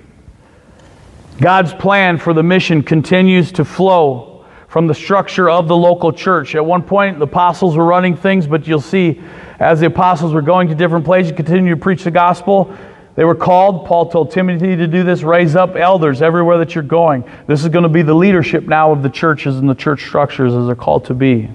God's 1.40 1.74
plan 1.74 2.18
for 2.18 2.34
the 2.34 2.44
mission 2.44 2.82
continues 2.82 3.52
to 3.54 3.66
flow 3.66 4.31
from 4.72 4.88
the 4.88 4.96
structure 4.96 5.50
of 5.50 5.68
the 5.68 5.76
local 5.76 6.14
church. 6.14 6.56
At 6.56 6.66
one 6.66 6.82
point, 6.82 7.20
the 7.20 7.26
apostles 7.26 7.76
were 7.76 7.84
running 7.84 8.16
things, 8.16 8.48
but 8.48 8.66
you'll 8.66 8.80
see 8.80 9.22
as 9.60 9.82
the 9.82 9.88
apostles 9.88 10.34
were 10.34 10.42
going 10.42 10.70
to 10.70 10.76
different 10.76 11.04
places, 11.04 11.34
continue 11.34 11.76
to 11.76 11.80
preach 11.80 12.06
the 12.06 12.12
gospel, 12.12 12.74
they 13.16 13.26
were 13.26 13.36
called. 13.36 13.86
Paul 13.86 14.10
told 14.10 14.32
Timothy 14.32 14.78
to 14.78 14.88
do 14.88 15.04
this 15.04 15.24
raise 15.24 15.58
up 15.58 15.76
elders 15.76 16.22
everywhere 16.22 16.58
that 16.60 16.74
you're 16.74 16.86
going. 16.86 17.26
This 17.48 17.64
is 17.64 17.68
going 17.68 17.84
to 17.84 17.90
be 17.90 18.02
the 18.02 18.14
leadership 18.14 18.64
now 18.64 18.94
of 18.94 19.04
the 19.04 19.10
churches 19.10 19.58
and 19.58 19.70
the 19.70 19.76
church 19.76 20.06
structures 20.06 20.54
as 20.54 20.68
they're 20.68 20.76
called 20.76 21.04
to 21.08 21.14
be. 21.14 21.50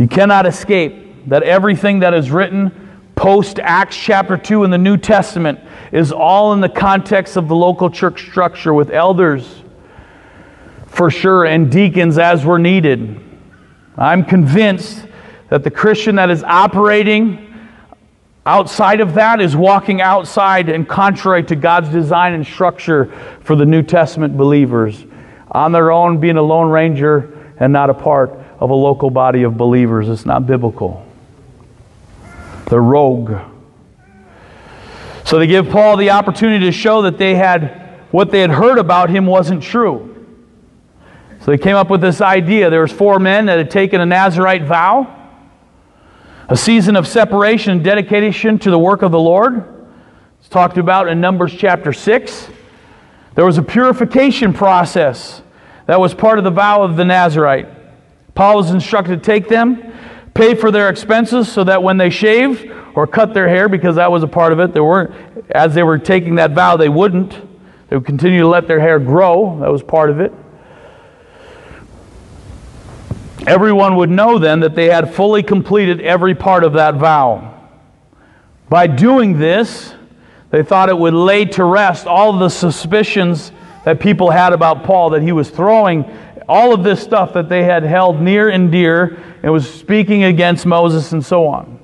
You 0.00 0.08
cannot 0.08 0.46
escape 0.46 1.28
that 1.28 1.44
everything 1.44 2.00
that 2.00 2.12
is 2.12 2.32
written 2.32 2.72
post 3.14 3.60
Acts 3.60 3.96
chapter 3.96 4.36
2 4.36 4.64
in 4.64 4.72
the 4.72 4.78
New 4.78 4.96
Testament 4.96 5.60
is 5.92 6.10
all 6.10 6.54
in 6.54 6.60
the 6.60 6.68
context 6.68 7.36
of 7.36 7.46
the 7.46 7.54
local 7.54 7.88
church 7.88 8.26
structure 8.26 8.74
with 8.74 8.90
elders 8.90 9.62
for 10.96 11.10
sure, 11.10 11.44
and 11.44 11.70
deacons 11.70 12.16
as 12.16 12.42
were 12.42 12.58
needed. 12.58 13.20
I'm 13.98 14.24
convinced 14.24 15.06
that 15.50 15.62
the 15.62 15.70
Christian 15.70 16.16
that 16.16 16.30
is 16.30 16.42
operating 16.42 17.54
outside 18.46 19.02
of 19.02 19.12
that 19.12 19.42
is 19.42 19.54
walking 19.54 20.00
outside 20.00 20.70
and 20.70 20.88
contrary 20.88 21.44
to 21.44 21.54
God's 21.54 21.90
design 21.90 22.32
and 22.32 22.46
structure 22.46 23.12
for 23.40 23.54
the 23.56 23.66
New 23.66 23.82
Testament 23.82 24.38
believers. 24.38 25.04
On 25.50 25.70
their 25.70 25.92
own, 25.92 26.18
being 26.18 26.38
a 26.38 26.42
lone 26.42 26.70
ranger 26.70 27.52
and 27.60 27.74
not 27.74 27.90
a 27.90 27.94
part 27.94 28.30
of 28.58 28.70
a 28.70 28.74
local 28.74 29.10
body 29.10 29.42
of 29.42 29.58
believers. 29.58 30.08
It's 30.08 30.24
not 30.24 30.46
biblical. 30.46 31.06
They're 32.70 32.80
rogue. 32.80 33.34
So 35.26 35.38
they 35.38 35.46
give 35.46 35.68
Paul 35.68 35.98
the 35.98 36.08
opportunity 36.10 36.64
to 36.64 36.72
show 36.72 37.02
that 37.02 37.18
they 37.18 37.34
had 37.34 37.82
what 38.12 38.30
they 38.30 38.40
had 38.40 38.50
heard 38.50 38.78
about 38.78 39.10
him 39.10 39.26
wasn't 39.26 39.62
true. 39.62 40.14
So 41.46 41.52
they 41.52 41.58
came 41.58 41.76
up 41.76 41.90
with 41.90 42.00
this 42.00 42.20
idea. 42.20 42.70
There 42.70 42.80
was 42.80 42.90
four 42.90 43.20
men 43.20 43.46
that 43.46 43.56
had 43.56 43.70
taken 43.70 44.00
a 44.00 44.06
Nazarite 44.06 44.64
vow, 44.64 45.30
a 46.48 46.56
season 46.56 46.96
of 46.96 47.06
separation 47.06 47.70
and 47.70 47.84
dedication 47.84 48.58
to 48.58 48.70
the 48.72 48.78
work 48.80 49.02
of 49.02 49.12
the 49.12 49.20
Lord. 49.20 49.64
It's 50.40 50.48
talked 50.48 50.76
about 50.76 51.06
in 51.06 51.20
Numbers 51.20 51.54
chapter 51.54 51.92
6. 51.92 52.48
There 53.36 53.44
was 53.44 53.58
a 53.58 53.62
purification 53.62 54.52
process 54.52 55.40
that 55.86 56.00
was 56.00 56.14
part 56.14 56.38
of 56.38 56.44
the 56.44 56.50
vow 56.50 56.82
of 56.82 56.96
the 56.96 57.04
Nazarite. 57.04 57.68
Paul 58.34 58.56
was 58.56 58.72
instructed 58.72 59.22
to 59.22 59.24
take 59.24 59.48
them, 59.48 59.92
pay 60.34 60.56
for 60.56 60.72
their 60.72 60.88
expenses 60.88 61.48
so 61.48 61.62
that 61.62 61.80
when 61.80 61.96
they 61.96 62.10
shaved 62.10 62.68
or 62.96 63.06
cut 63.06 63.34
their 63.34 63.48
hair, 63.48 63.68
because 63.68 63.94
that 63.94 64.10
was 64.10 64.24
a 64.24 64.28
part 64.28 64.52
of 64.52 64.58
it, 64.58 64.74
they 64.74 64.80
weren't, 64.80 65.12
as 65.52 65.76
they 65.76 65.84
were 65.84 65.96
taking 65.96 66.34
that 66.34 66.54
vow, 66.54 66.76
they 66.76 66.88
wouldn't. 66.88 67.40
They 67.88 67.94
would 67.94 68.04
continue 68.04 68.40
to 68.40 68.48
let 68.48 68.66
their 68.66 68.80
hair 68.80 68.98
grow. 68.98 69.60
That 69.60 69.70
was 69.70 69.84
part 69.84 70.10
of 70.10 70.18
it. 70.18 70.32
Everyone 73.46 73.94
would 73.96 74.10
know 74.10 74.38
then 74.38 74.60
that 74.60 74.74
they 74.74 74.86
had 74.86 75.14
fully 75.14 75.42
completed 75.42 76.00
every 76.00 76.34
part 76.34 76.64
of 76.64 76.72
that 76.72 76.96
vow. 76.96 77.54
By 78.68 78.88
doing 78.88 79.38
this, 79.38 79.94
they 80.50 80.64
thought 80.64 80.88
it 80.88 80.98
would 80.98 81.14
lay 81.14 81.44
to 81.44 81.64
rest 81.64 82.06
all 82.06 82.36
the 82.38 82.48
suspicions 82.48 83.52
that 83.84 84.00
people 84.00 84.30
had 84.30 84.52
about 84.52 84.82
Paul, 84.82 85.10
that 85.10 85.22
he 85.22 85.30
was 85.30 85.48
throwing 85.48 86.04
all 86.48 86.74
of 86.74 86.82
this 86.82 87.00
stuff 87.00 87.34
that 87.34 87.48
they 87.48 87.62
had 87.62 87.84
held 87.84 88.20
near 88.20 88.48
and 88.48 88.72
dear 88.72 89.16
and 89.42 89.52
was 89.52 89.72
speaking 89.72 90.24
against 90.24 90.66
Moses 90.66 91.12
and 91.12 91.24
so 91.24 91.46
on. 91.46 91.78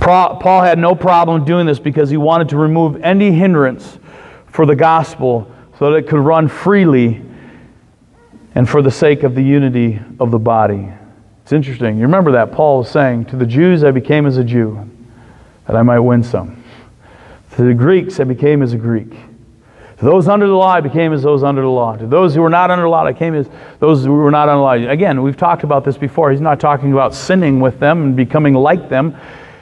Paul 0.00 0.62
had 0.62 0.78
no 0.78 0.94
problem 0.94 1.46
doing 1.46 1.64
this 1.64 1.78
because 1.78 2.10
he 2.10 2.18
wanted 2.18 2.50
to 2.50 2.58
remove 2.58 3.02
any 3.02 3.32
hindrance 3.32 3.98
for 4.46 4.66
the 4.66 4.76
gospel 4.76 5.50
so 5.78 5.90
that 5.90 5.96
it 5.96 6.08
could 6.08 6.20
run 6.20 6.48
freely 6.48 7.22
and 8.54 8.68
for 8.68 8.82
the 8.82 8.90
sake 8.90 9.22
of 9.22 9.34
the 9.34 9.42
unity 9.42 10.00
of 10.20 10.30
the 10.30 10.38
body. 10.38 10.88
It's 11.42 11.52
interesting. 11.52 11.96
You 11.96 12.02
remember 12.02 12.32
that 12.32 12.52
Paul 12.52 12.78
was 12.78 12.90
saying, 12.90 13.26
To 13.26 13.36
the 13.36 13.46
Jews 13.46 13.84
I 13.84 13.90
became 13.90 14.26
as 14.26 14.36
a 14.36 14.44
Jew, 14.44 14.88
that 15.66 15.76
I 15.76 15.82
might 15.82 16.00
win 16.00 16.22
some. 16.22 16.62
To 17.56 17.62
the 17.62 17.74
Greeks 17.74 18.18
I 18.20 18.24
became 18.24 18.62
as 18.62 18.72
a 18.72 18.78
Greek. 18.78 19.10
To 19.98 20.04
those 20.04 20.26
under 20.26 20.46
the 20.46 20.54
law 20.54 20.70
I 20.70 20.80
became 20.80 21.12
as 21.12 21.22
those 21.22 21.42
under 21.42 21.62
the 21.62 21.68
law. 21.68 21.96
To 21.96 22.06
those 22.06 22.34
who 22.34 22.42
were 22.42 22.50
not 22.50 22.70
under 22.70 22.84
the 22.84 22.88
law 22.88 23.04
I 23.04 23.12
came 23.12 23.34
as 23.34 23.48
those 23.78 24.04
who 24.04 24.12
were 24.12 24.30
not 24.30 24.48
under 24.48 24.58
the 24.58 24.86
law. 24.86 24.92
Again, 24.92 25.22
we've 25.22 25.36
talked 25.36 25.64
about 25.64 25.84
this 25.84 25.96
before. 25.96 26.30
He's 26.30 26.40
not 26.40 26.58
talking 26.58 26.92
about 26.92 27.14
sinning 27.14 27.60
with 27.60 27.78
them 27.78 28.02
and 28.02 28.16
becoming 28.16 28.54
like 28.54 28.88
them. 28.88 29.16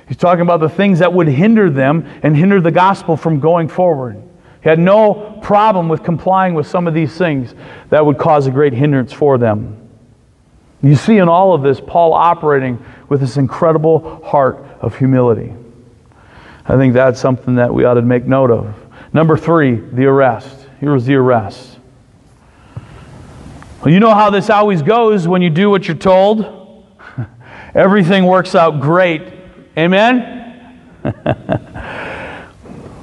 He's 0.08 0.16
talking 0.16 0.42
about 0.42 0.60
the 0.60 0.68
things 0.68 1.00
that 1.00 1.12
would 1.12 1.28
hinder 1.28 1.70
them 1.70 2.06
and 2.22 2.36
hinder 2.36 2.60
the 2.60 2.70
gospel 2.70 3.16
from 3.16 3.40
going 3.40 3.68
forward. 3.68 4.22
He 4.62 4.68
had 4.68 4.78
no 4.78 5.38
problem 5.42 5.88
with 5.88 6.02
complying 6.04 6.54
with 6.54 6.66
some 6.66 6.86
of 6.86 6.94
these 6.94 7.16
things 7.16 7.54
that 7.90 8.04
would 8.06 8.16
cause 8.16 8.46
a 8.46 8.50
great 8.50 8.72
hindrance 8.72 9.12
for 9.12 9.36
them. 9.36 9.88
You 10.82 10.94
see 10.94 11.18
in 11.18 11.28
all 11.28 11.52
of 11.52 11.62
this 11.62 11.80
Paul 11.80 12.12
operating 12.12 12.84
with 13.08 13.20
this 13.20 13.36
incredible 13.36 14.22
heart 14.24 14.64
of 14.80 14.96
humility. 14.96 15.52
I 16.64 16.76
think 16.76 16.94
that's 16.94 17.20
something 17.20 17.56
that 17.56 17.74
we 17.74 17.84
ought 17.84 17.94
to 17.94 18.02
make 18.02 18.24
note 18.24 18.50
of. 18.50 18.74
Number 19.12 19.36
three, 19.36 19.74
the 19.74 20.06
arrest. 20.06 20.68
Here 20.80 20.92
was 20.92 21.06
the 21.06 21.16
arrest. 21.16 21.78
Well, 23.84 23.92
you 23.92 23.98
know 23.98 24.14
how 24.14 24.30
this 24.30 24.48
always 24.48 24.80
goes 24.80 25.26
when 25.26 25.42
you 25.42 25.50
do 25.50 25.70
what 25.70 25.88
you're 25.88 25.96
told? 25.96 26.86
Everything 27.74 28.26
works 28.26 28.54
out 28.54 28.80
great. 28.80 29.22
Amen? 29.76 30.78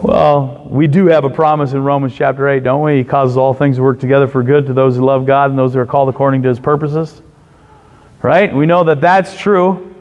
Well, 0.01 0.65
we 0.69 0.87
do 0.87 1.07
have 1.07 1.25
a 1.25 1.29
promise 1.29 1.73
in 1.73 1.83
Romans 1.83 2.15
chapter 2.15 2.47
8, 2.47 2.63
don't 2.63 2.81
we? 2.81 2.99
He 2.99 3.03
causes 3.03 3.35
all 3.35 3.53
things 3.53 3.75
to 3.75 3.83
work 3.83 3.99
together 3.99 4.29
for 4.29 4.41
good 4.43 4.65
to 4.67 4.73
those 4.73 4.95
who 4.95 5.03
love 5.03 5.25
God 5.25 5.49
and 5.49 5.59
those 5.59 5.73
who 5.73 5.79
are 5.81 5.85
called 5.85 6.07
according 6.07 6.41
to 6.43 6.47
his 6.49 6.57
purposes. 6.57 7.21
Right? 8.21 8.55
We 8.55 8.65
know 8.65 8.85
that 8.85 9.01
that's 9.01 9.37
true. 9.37 9.93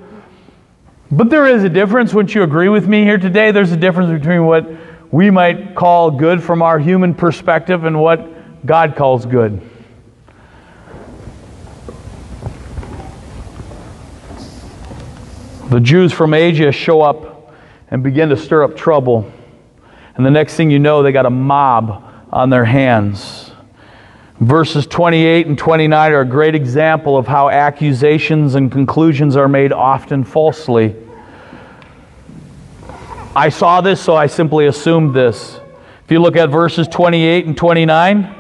But 1.11 1.31
there 1.31 1.49
is 1.49 1.65
a 1.65 1.69
difference. 1.69 2.15
Wouldn't 2.15 2.33
you 2.33 2.45
agree 2.45 2.69
with 2.69 2.87
me 2.87 3.03
here 3.03 3.19
today? 3.19 3.51
There's 3.51 3.73
a 3.73 3.77
difference 3.77 4.17
between 4.17 4.45
what 4.45 4.71
we 5.11 5.31
might 5.31 5.75
call 5.75 6.13
good 6.13 6.45
from 6.45 6.63
our 6.63 6.79
human 6.79 7.13
perspective 7.13 7.83
and 7.83 8.01
what 8.01 8.65
God 8.65 8.95
calls 8.95 9.27
good. 9.27 9.61
The 15.71 15.81
Jews 15.81 16.13
from 16.13 16.35
Asia 16.35 16.71
show 16.71 17.03
up 17.03 17.53
and 17.91 18.05
begin 18.05 18.29
to 18.29 18.37
stir 18.37 18.63
up 18.63 18.77
trouble. 18.77 19.33
And 20.19 20.27
the 20.27 20.31
next 20.31 20.57
thing 20.57 20.71
you 20.71 20.81
know, 20.81 21.03
they 21.03 21.13
got 21.13 21.27
a 21.27 21.31
mob 21.31 22.05
on 22.31 22.51
their 22.51 22.65
hands. 22.65 23.53
Verses 24.41 24.87
28 24.87 25.47
and 25.47 25.57
29 25.57 26.13
are 26.13 26.21
a 26.21 26.25
great 26.25 26.57
example 26.57 27.17
of 27.17 27.27
how 27.27 27.49
accusations 27.49 28.57
and 28.57 28.71
conclusions 28.71 29.37
are 29.37 29.49
made 29.49 29.73
often 29.73 30.25
falsely. 30.25 30.97
I 33.35 33.49
saw 33.49 33.81
this, 33.81 34.01
so 34.01 34.17
I 34.17 34.27
simply 34.27 34.67
assumed 34.67 35.15
this. 35.15 35.61
If 36.05 36.11
you 36.11 36.19
look 36.19 36.35
at 36.35 36.51
verses 36.51 36.89
28 36.89 37.47
and 37.47 37.57
29, 37.57 38.35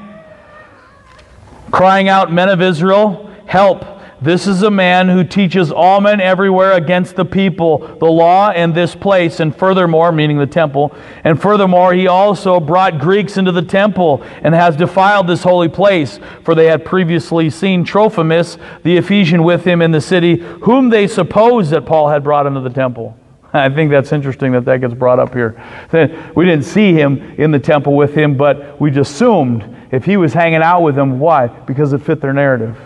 crying 1.70 2.08
out, 2.08 2.32
Men 2.32 2.48
of 2.48 2.60
Israel, 2.60 3.32
help! 3.46 3.97
This 4.20 4.48
is 4.48 4.64
a 4.64 4.70
man 4.70 5.08
who 5.08 5.22
teaches 5.22 5.70
all 5.70 6.00
men 6.00 6.20
everywhere 6.20 6.72
against 6.72 7.14
the 7.14 7.24
people, 7.24 7.78
the 7.98 8.06
law, 8.06 8.50
and 8.50 8.74
this 8.74 8.96
place. 8.96 9.38
And 9.38 9.54
furthermore, 9.54 10.10
meaning 10.10 10.38
the 10.38 10.46
temple, 10.46 10.92
and 11.22 11.40
furthermore, 11.40 11.94
he 11.94 12.08
also 12.08 12.58
brought 12.58 12.98
Greeks 12.98 13.36
into 13.36 13.52
the 13.52 13.62
temple 13.62 14.24
and 14.42 14.56
has 14.56 14.74
defiled 14.74 15.28
this 15.28 15.44
holy 15.44 15.68
place. 15.68 16.18
For 16.42 16.56
they 16.56 16.66
had 16.66 16.84
previously 16.84 17.48
seen 17.48 17.84
Trophimus, 17.84 18.58
the 18.82 18.96
Ephesian, 18.96 19.44
with 19.44 19.64
him 19.64 19.80
in 19.80 19.92
the 19.92 20.00
city, 20.00 20.38
whom 20.62 20.90
they 20.90 21.06
supposed 21.06 21.70
that 21.70 21.86
Paul 21.86 22.08
had 22.08 22.24
brought 22.24 22.46
into 22.46 22.60
the 22.60 22.70
temple. 22.70 23.16
I 23.52 23.68
think 23.68 23.92
that's 23.92 24.12
interesting 24.12 24.50
that 24.50 24.64
that 24.64 24.80
gets 24.80 24.94
brought 24.94 25.20
up 25.20 25.32
here. 25.32 25.62
We 26.34 26.44
didn't 26.44 26.64
see 26.64 26.92
him 26.92 27.22
in 27.38 27.52
the 27.52 27.60
temple 27.60 27.94
with 27.94 28.16
him, 28.16 28.36
but 28.36 28.80
we 28.80 28.90
just 28.90 29.12
assumed 29.12 29.76
if 29.92 30.04
he 30.04 30.16
was 30.16 30.32
hanging 30.32 30.62
out 30.62 30.82
with 30.82 30.96
them, 30.96 31.20
why? 31.20 31.46
Because 31.46 31.92
it 31.92 31.98
fit 31.98 32.20
their 32.20 32.32
narrative 32.32 32.76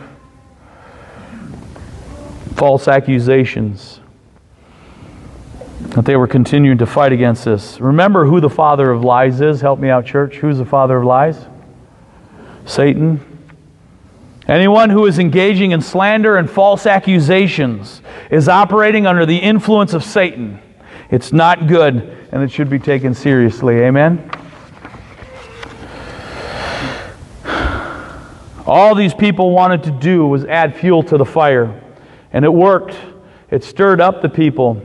false 2.55 2.89
accusations. 2.89 4.01
That 5.81 6.05
they 6.05 6.17
were 6.17 6.27
continuing 6.27 6.79
to 6.79 6.87
fight 6.87 7.13
against 7.13 7.45
this. 7.45 7.81
Remember 7.81 8.25
who 8.25 8.41
the 8.41 8.51
father 8.51 8.91
of 8.91 9.05
lies 9.05 9.41
is. 9.41 9.61
Help 9.61 9.79
me 9.79 9.91
out, 9.91 10.07
church. 10.07 10.37
Who's 10.37 10.59
the 10.59 10.65
father 10.65 10.99
of 10.99 11.05
lies? 11.05 11.47
Satan. 12.65 13.21
Anyone 14.49 14.91
who 14.91 15.07
is 15.07 15.19
engaging 15.19 15.73
in 15.73 15.81
slander 15.81 16.37
and 16.37 16.51
false 16.51 16.87
accusations 16.87 18.03
is 18.31 18.49
operating 18.49 19.07
under 19.07 19.27
the 19.27 19.37
influence 19.37 19.93
of 19.93 20.03
Satan. 20.03 20.61
It's 21.11 21.33
not 21.33 21.67
good, 21.67 22.27
and 22.33 22.43
it 22.43 22.51
should 22.51 22.71
be 22.71 22.79
taken 22.79 23.15
seriously. 23.15 23.81
Amen? 23.81 24.31
All 28.65 28.95
these 28.95 29.13
people 29.13 29.51
wanted 29.51 29.83
to 29.85 29.91
do 29.91 30.27
was 30.27 30.45
add 30.45 30.77
fuel 30.77 31.03
to 31.05 31.19
the 31.19 31.25
fire. 31.25 31.82
And 32.33 32.45
it 32.45 32.53
worked. 32.53 32.97
It 33.51 33.63
stirred 33.63 34.01
up 34.01 34.23
the 34.23 34.29
people. 34.29 34.83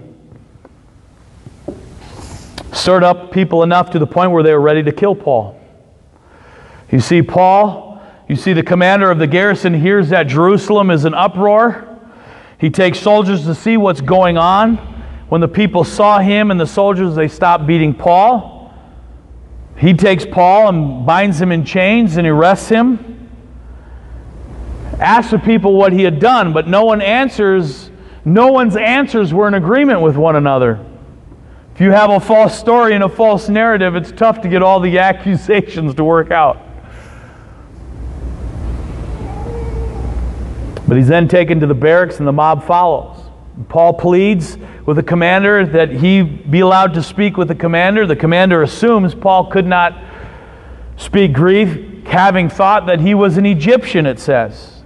Stirred 2.74 3.04
up 3.04 3.32
people 3.32 3.64
enough 3.64 3.92
to 3.92 4.00
the 4.00 4.08
point 4.08 4.32
where 4.32 4.44
they 4.44 4.54
were 4.54 4.62
ready 4.62 4.84
to 4.84 4.92
kill 4.92 5.16
Paul. 5.16 5.60
You 6.92 7.00
see, 7.00 7.22
Paul, 7.22 8.02
you 8.28 8.36
see, 8.36 8.54
the 8.54 8.64
commander 8.64 9.10
of 9.10 9.20
the 9.20 9.28
garrison 9.28 9.74
hears 9.74 10.10
that 10.10 10.24
Jerusalem 10.24 10.92
is 10.92 11.06
in 11.06 11.14
uproar. 11.14 11.98
He 12.60 12.70
takes 12.70 13.00
soldiers 13.00 13.46
to 13.46 13.56
see 13.56 13.78
what's 13.78 14.02
going 14.02 14.38
on. 14.38 14.78
When 15.30 15.42
the 15.42 15.48
people 15.48 15.84
saw 15.84 16.20
him 16.20 16.52
and 16.52 16.60
the 16.60 16.68
soldiers, 16.68 17.16
they 17.16 17.28
stopped 17.28 17.68
beating 17.68 17.94
Paul. 17.94 18.74
He 19.78 19.94
takes 19.94 20.26
Paul 20.26 20.70
and 20.70 21.06
binds 21.06 21.40
him 21.40 21.52
in 21.52 21.64
chains 21.64 22.18
and 22.18 22.28
arrests 22.28 22.70
him 22.70 23.17
asked 25.00 25.32
the 25.32 25.40
people 25.40 25.74
what 25.74 25.94
he 25.94 26.04
had 26.04 26.20
done, 26.20 26.54
but 26.54 26.68
no 26.68 26.86
one 26.86 27.02
answers, 27.02 27.92
no 28.26 28.52
one's 28.52 28.76
answers 28.76 29.34
were 29.34 29.48
in 29.48 29.54
agreement 29.54 30.02
with 30.02 30.16
one 30.18 30.36
another. 30.36 30.84
If 31.76 31.82
you 31.82 31.92
have 31.92 32.10
a 32.10 32.20
false 32.20 32.58
story 32.58 32.96
and 32.96 33.04
a 33.04 33.10
false 33.10 33.50
narrative, 33.50 33.96
it's 33.96 34.12
tough 34.12 34.42
to 34.42 34.50
get 34.50 34.64
all 34.64 34.80
the 34.80 34.98
accusations 35.00 35.94
to 35.96 36.04
work 36.04 36.32
out. 36.32 36.64
But 40.88 40.98
he's 40.98 41.08
then 41.08 41.28
taken 41.28 41.60
to 41.60 41.68
the 41.68 41.76
barracks 41.76 42.20
and 42.20 42.28
the 42.28 42.32
mob 42.32 42.66
follows. 42.66 43.20
Paul 43.70 43.94
pleads 43.94 44.58
with 44.86 44.98
the 44.98 45.04
commander 45.04 45.66
that 45.66 45.92
he 45.92 46.22
be 46.22 46.62
allowed 46.62 46.94
to 46.94 47.04
speak 47.04 47.38
with 47.38 47.50
the 47.50 47.56
commander. 47.56 48.08
The 48.08 48.16
commander 48.16 48.64
assumes 48.64 49.14
Paul 49.14 49.52
could 49.52 49.66
not 49.66 50.02
speak 50.96 51.34
Greek, 51.34 52.08
having 52.08 52.50
thought 52.50 52.86
that 52.86 53.02
he 53.02 53.14
was 53.14 53.38
an 53.38 53.46
Egyptian, 53.46 54.06
it 54.06 54.20
says. 54.20 54.77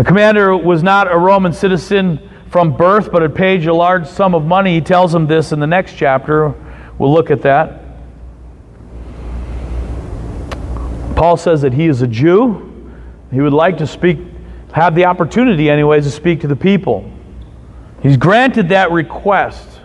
The 0.00 0.04
commander 0.04 0.56
was 0.56 0.82
not 0.82 1.12
a 1.12 1.18
Roman 1.18 1.52
citizen 1.52 2.26
from 2.48 2.74
birth, 2.74 3.12
but 3.12 3.20
had 3.20 3.34
paid 3.34 3.66
a 3.66 3.74
large 3.74 4.06
sum 4.06 4.34
of 4.34 4.46
money. 4.46 4.72
He 4.76 4.80
tells 4.80 5.14
him 5.14 5.26
this 5.26 5.52
in 5.52 5.60
the 5.60 5.66
next 5.66 5.92
chapter. 5.94 6.54
We'll 6.96 7.12
look 7.12 7.30
at 7.30 7.42
that. 7.42 7.82
Paul 11.16 11.36
says 11.36 11.60
that 11.60 11.74
he 11.74 11.84
is 11.84 12.00
a 12.00 12.06
Jew. 12.06 12.90
He 13.30 13.42
would 13.42 13.52
like 13.52 13.76
to 13.76 13.86
speak, 13.86 14.20
have 14.72 14.94
the 14.94 15.04
opportunity, 15.04 15.68
anyways, 15.68 16.06
to 16.06 16.10
speak 16.10 16.40
to 16.40 16.46
the 16.46 16.56
people. 16.56 17.12
He's 18.02 18.16
granted 18.16 18.70
that 18.70 18.92
request. 18.92 19.82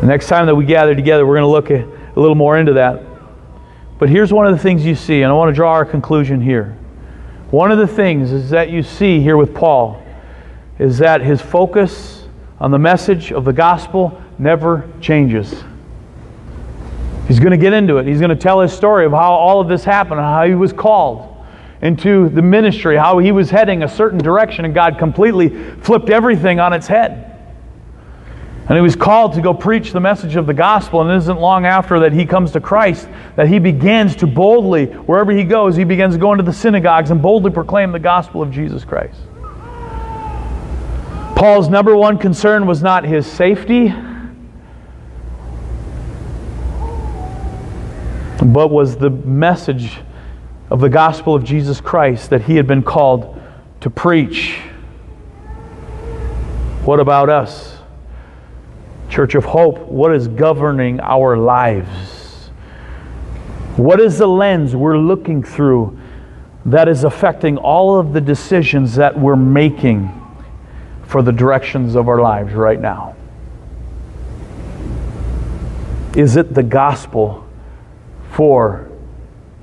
The 0.00 0.06
next 0.06 0.26
time 0.26 0.46
that 0.46 0.56
we 0.56 0.64
gather 0.64 0.96
together, 0.96 1.24
we're 1.24 1.40
going 1.40 1.44
to 1.44 1.46
look 1.46 1.70
a 1.70 2.20
little 2.20 2.34
more 2.34 2.58
into 2.58 2.72
that. 2.72 3.04
But 4.00 4.08
here's 4.08 4.32
one 4.32 4.48
of 4.48 4.52
the 4.52 4.60
things 4.60 4.84
you 4.84 4.96
see, 4.96 5.22
and 5.22 5.30
I 5.30 5.34
want 5.36 5.48
to 5.48 5.54
draw 5.54 5.70
our 5.70 5.84
conclusion 5.84 6.40
here. 6.40 6.76
One 7.50 7.72
of 7.72 7.78
the 7.78 7.86
things 7.86 8.30
is 8.30 8.50
that 8.50 8.70
you 8.70 8.82
see 8.82 9.20
here 9.20 9.36
with 9.36 9.54
Paul 9.54 10.02
is 10.78 10.98
that 10.98 11.22
his 11.22 11.40
focus 11.40 12.26
on 12.60 12.70
the 12.70 12.78
message 12.78 13.32
of 13.32 13.44
the 13.44 13.52
gospel 13.52 14.20
never 14.38 14.88
changes. 15.00 15.64
He's 17.26 17.40
going 17.40 17.52
to 17.52 17.58
get 17.58 17.72
into 17.72 17.96
it. 17.96 18.06
He's 18.06 18.20
going 18.20 18.30
to 18.30 18.36
tell 18.36 18.60
his 18.60 18.72
story 18.72 19.06
of 19.06 19.12
how 19.12 19.32
all 19.32 19.60
of 19.60 19.68
this 19.68 19.84
happened, 19.84 20.20
how 20.20 20.46
he 20.46 20.54
was 20.54 20.72
called 20.72 21.36
into 21.80 22.28
the 22.28 22.42
ministry, 22.42 22.96
how 22.96 23.18
he 23.18 23.32
was 23.32 23.50
heading 23.50 23.82
a 23.82 23.88
certain 23.88 24.18
direction, 24.18 24.64
and 24.64 24.74
God 24.74 24.98
completely 24.98 25.48
flipped 25.80 26.10
everything 26.10 26.60
on 26.60 26.72
its 26.72 26.86
head. 26.86 27.27
And 28.68 28.76
he 28.76 28.82
was 28.82 28.96
called 28.96 29.32
to 29.32 29.40
go 29.40 29.54
preach 29.54 29.92
the 29.92 30.00
message 30.00 30.36
of 30.36 30.46
the 30.46 30.52
gospel. 30.52 31.00
And 31.00 31.10
it 31.10 31.16
isn't 31.16 31.40
long 31.40 31.64
after 31.64 32.00
that 32.00 32.12
he 32.12 32.26
comes 32.26 32.52
to 32.52 32.60
Christ 32.60 33.08
that 33.34 33.48
he 33.48 33.58
begins 33.58 34.14
to 34.16 34.26
boldly, 34.26 34.86
wherever 34.86 35.32
he 35.32 35.42
goes, 35.42 35.74
he 35.74 35.84
begins 35.84 36.14
to 36.14 36.20
go 36.20 36.32
into 36.32 36.44
the 36.44 36.52
synagogues 36.52 37.10
and 37.10 37.22
boldly 37.22 37.50
proclaim 37.50 37.92
the 37.92 37.98
gospel 37.98 38.42
of 38.42 38.50
Jesus 38.50 38.84
Christ. 38.84 39.18
Paul's 41.34 41.70
number 41.70 41.96
one 41.96 42.18
concern 42.18 42.66
was 42.66 42.82
not 42.82 43.04
his 43.04 43.26
safety, 43.26 43.88
but 48.44 48.68
was 48.68 48.98
the 48.98 49.08
message 49.08 49.98
of 50.68 50.80
the 50.80 50.90
gospel 50.90 51.34
of 51.34 51.42
Jesus 51.42 51.80
Christ 51.80 52.28
that 52.30 52.42
he 52.42 52.56
had 52.56 52.66
been 52.66 52.82
called 52.82 53.40
to 53.80 53.88
preach. 53.88 54.58
What 56.84 57.00
about 57.00 57.30
us? 57.30 57.77
Church 59.08 59.34
of 59.34 59.44
Hope, 59.44 59.78
what 59.78 60.14
is 60.14 60.28
governing 60.28 61.00
our 61.00 61.36
lives? 61.36 62.50
What 63.76 64.00
is 64.00 64.18
the 64.18 64.26
lens 64.26 64.76
we're 64.76 64.98
looking 64.98 65.42
through 65.42 65.98
that 66.66 66.88
is 66.88 67.04
affecting 67.04 67.56
all 67.56 67.98
of 67.98 68.12
the 68.12 68.20
decisions 68.20 68.96
that 68.96 69.18
we're 69.18 69.36
making 69.36 70.12
for 71.04 71.22
the 71.22 71.32
directions 71.32 71.94
of 71.94 72.08
our 72.08 72.20
lives 72.20 72.52
right 72.52 72.80
now? 72.80 73.16
Is 76.14 76.36
it 76.36 76.52
the 76.52 76.62
gospel 76.62 77.48
for 78.32 78.90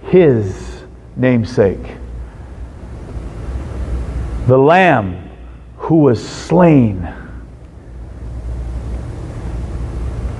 His 0.03 0.83
namesake? 1.15 1.97
The 4.47 4.57
Lamb 4.57 5.29
who 5.77 5.97
was 5.97 6.27
slain 6.27 7.13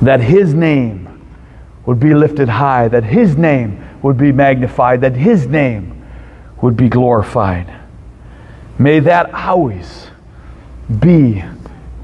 that 0.01 0.19
His 0.19 0.53
name 0.53 1.05
would 1.86 1.99
be 1.99 2.13
lifted 2.13 2.49
high, 2.49 2.88
that 2.88 3.03
His 3.03 3.38
name 3.38 3.84
would 4.01 4.17
be 4.17 4.31
magnified, 4.31 5.01
that 5.01 5.15
His 5.15 5.47
name 5.47 6.05
would 6.62 6.75
be 6.75 6.89
glorified. 6.89 7.71
May 8.77 8.99
that 8.99 9.34
always 9.34 10.08
be 10.99 11.41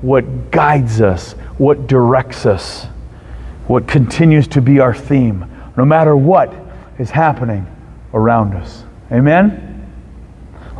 what 0.02 0.52
guides 0.52 1.02
us, 1.02 1.34
what 1.58 1.88
directs 1.88 2.46
us, 2.46 2.86
what 3.68 3.88
continues 3.88 4.48
to 4.50 4.62
be 4.62 4.80
our 4.80 4.94
theme, 4.94 5.46
no 5.78 5.86
matter 5.86 6.16
what 6.16 6.54
is 6.98 7.12
happening 7.12 7.66
around 8.14 8.54
us. 8.54 8.84
Amen? 9.12 9.71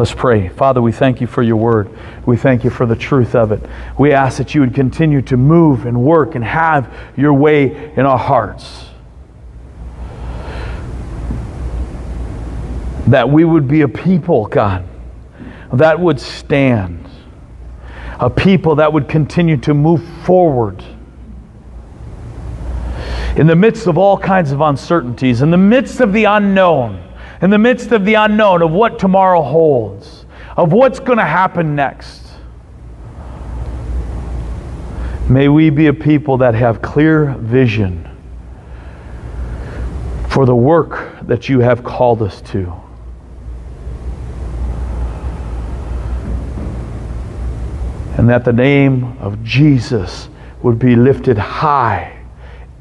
Let's 0.02 0.16
pray. 0.16 0.50
Father, 0.50 0.82
we 0.82 0.92
thank 0.92 1.22
you 1.22 1.28
for 1.28 1.44
your 1.44 1.58
word. 1.58 1.88
We 2.26 2.36
thank 2.36 2.64
you 2.64 2.72
for 2.72 2.88
the 2.88 2.96
truth 2.96 3.36
of 3.36 3.52
it. 3.52 3.62
We 4.00 4.14
ask 4.14 4.40
that 4.40 4.56
you 4.56 4.62
would 4.62 4.74
continue 4.74 5.22
to 5.22 5.38
move 5.38 5.86
and 5.86 6.02
work 6.02 6.34
and 6.34 6.44
have 6.44 6.92
your 7.16 7.36
way 7.36 7.94
in 7.94 8.08
our 8.08 8.18
hearts. 8.18 8.86
That 13.06 13.30
we 13.30 13.44
would 13.44 13.68
be 13.68 13.82
a 13.82 13.88
people, 13.88 14.48
God, 14.48 14.88
that 15.72 16.00
would 16.00 16.20
stand. 16.20 17.08
A 18.20 18.28
people 18.28 18.78
that 18.78 18.92
would 18.92 19.08
continue 19.08 19.58
to 19.58 19.76
move 19.76 20.04
forward. 20.24 20.84
In 23.36 23.46
the 23.46 23.56
midst 23.56 23.86
of 23.86 24.00
all 24.00 24.18
kinds 24.18 24.52
of 24.52 24.62
uncertainties, 24.62 25.44
in 25.44 25.52
the 25.52 25.58
midst 25.58 26.00
of 26.00 26.12
the 26.12 26.24
unknown 26.24 27.11
in 27.42 27.50
the 27.50 27.58
midst 27.58 27.92
of 27.92 28.06
the 28.06 28.14
unknown 28.14 28.62
of 28.62 28.72
what 28.72 29.00
tomorrow 29.00 29.42
holds, 29.42 30.26
of 30.58 30.72
what's 30.72 31.00
going 31.00 31.18
to 31.18 31.26
happen 31.26 31.76
next. 31.76 32.28
May 35.30 35.48
we 35.48 35.70
be 35.70 35.88
a 35.88 35.94
people 35.94 36.38
that 36.38 36.54
have 36.56 36.82
clear 36.82 37.36
vision 37.40 38.08
for 40.30 40.46
the 40.46 40.56
work 40.56 41.18
that 41.24 41.50
you 41.50 41.60
have 41.60 41.84
called 41.84 42.22
us 42.22 42.42
to. 42.42 42.82
and 48.18 48.30
that 48.30 48.46
the 48.46 48.54
name 48.54 49.18
of 49.20 49.44
Jesus 49.44 50.30
would 50.62 50.78
be 50.78 50.96
lifted 50.96 51.40
high 51.40 52.21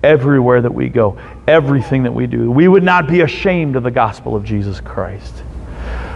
everywhere 0.02 0.62
that 0.62 0.72
we 0.72 0.88
go, 0.88 1.18
everything 1.46 2.04
that 2.04 2.12
we 2.12 2.26
do. 2.26 2.50
We 2.50 2.68
would 2.68 2.82
not 2.82 3.06
be 3.06 3.20
ashamed 3.20 3.76
of 3.76 3.82
the 3.82 3.90
gospel 3.90 4.34
of 4.34 4.44
Jesus 4.44 4.80
Christ, 4.80 5.42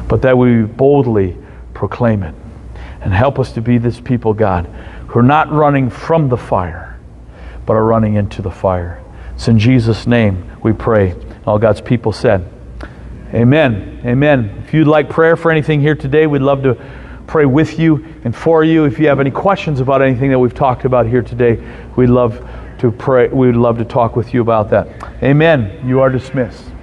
but 0.09 0.23
that 0.23 0.37
we 0.37 0.63
boldly 0.63 1.37
proclaim 1.75 2.23
it. 2.23 2.35
And 3.03 3.13
help 3.13 3.39
us 3.39 3.53
to 3.53 3.61
be 3.61 3.77
this 3.77 4.01
people, 4.01 4.33
God, 4.33 4.67
who 5.09 5.19
are 5.19 5.23
not 5.23 5.53
running 5.53 5.91
from 5.91 6.31
the 6.31 6.39
fire, 6.39 6.99
but 7.67 7.75
are 7.75 7.85
running 7.85 8.15
into 8.15 8.41
the 8.41 8.51
fire. 8.51 9.03
It's 9.35 9.49
in 9.49 9.59
Jesus' 9.59 10.07
name 10.07 10.51
we 10.63 10.73
pray. 10.73 11.15
All 11.47 11.59
God's 11.59 11.83
people 11.83 12.13
said, 12.13 12.51
Amen. 13.35 14.01
Amen. 14.07 14.63
If 14.65 14.73
you'd 14.73 14.87
like 14.87 15.11
prayer 15.11 15.37
for 15.37 15.51
anything 15.51 15.81
here 15.81 15.97
today, 15.97 16.27
we'd 16.27 16.41
love 16.41 16.63
to 16.63 16.81
pray 17.27 17.45
with 17.45 17.79
you 17.79 18.05
and 18.25 18.35
for 18.35 18.63
you. 18.63 18.85
If 18.85 18.99
you 18.99 19.09
have 19.09 19.19
any 19.19 19.31
questions 19.31 19.81
about 19.81 20.03
anything 20.03 20.31
that 20.31 20.39
we've 20.39 20.55
talked 20.55 20.85
about 20.85 21.07
here 21.07 21.23
today, 21.23 21.61
we'd 21.97 22.11
love 22.11 22.49
to 22.85 22.93
pray. 22.93 23.29
We'd 23.29 23.57
love 23.57 23.79
to 23.79 23.85
talk 23.85 24.15
with 24.15 24.35
you 24.35 24.43
about 24.43 24.69
that. 24.69 24.89
Amen. 25.23 25.81
You 25.87 26.01
are 26.01 26.11
dismissed. 26.11 26.74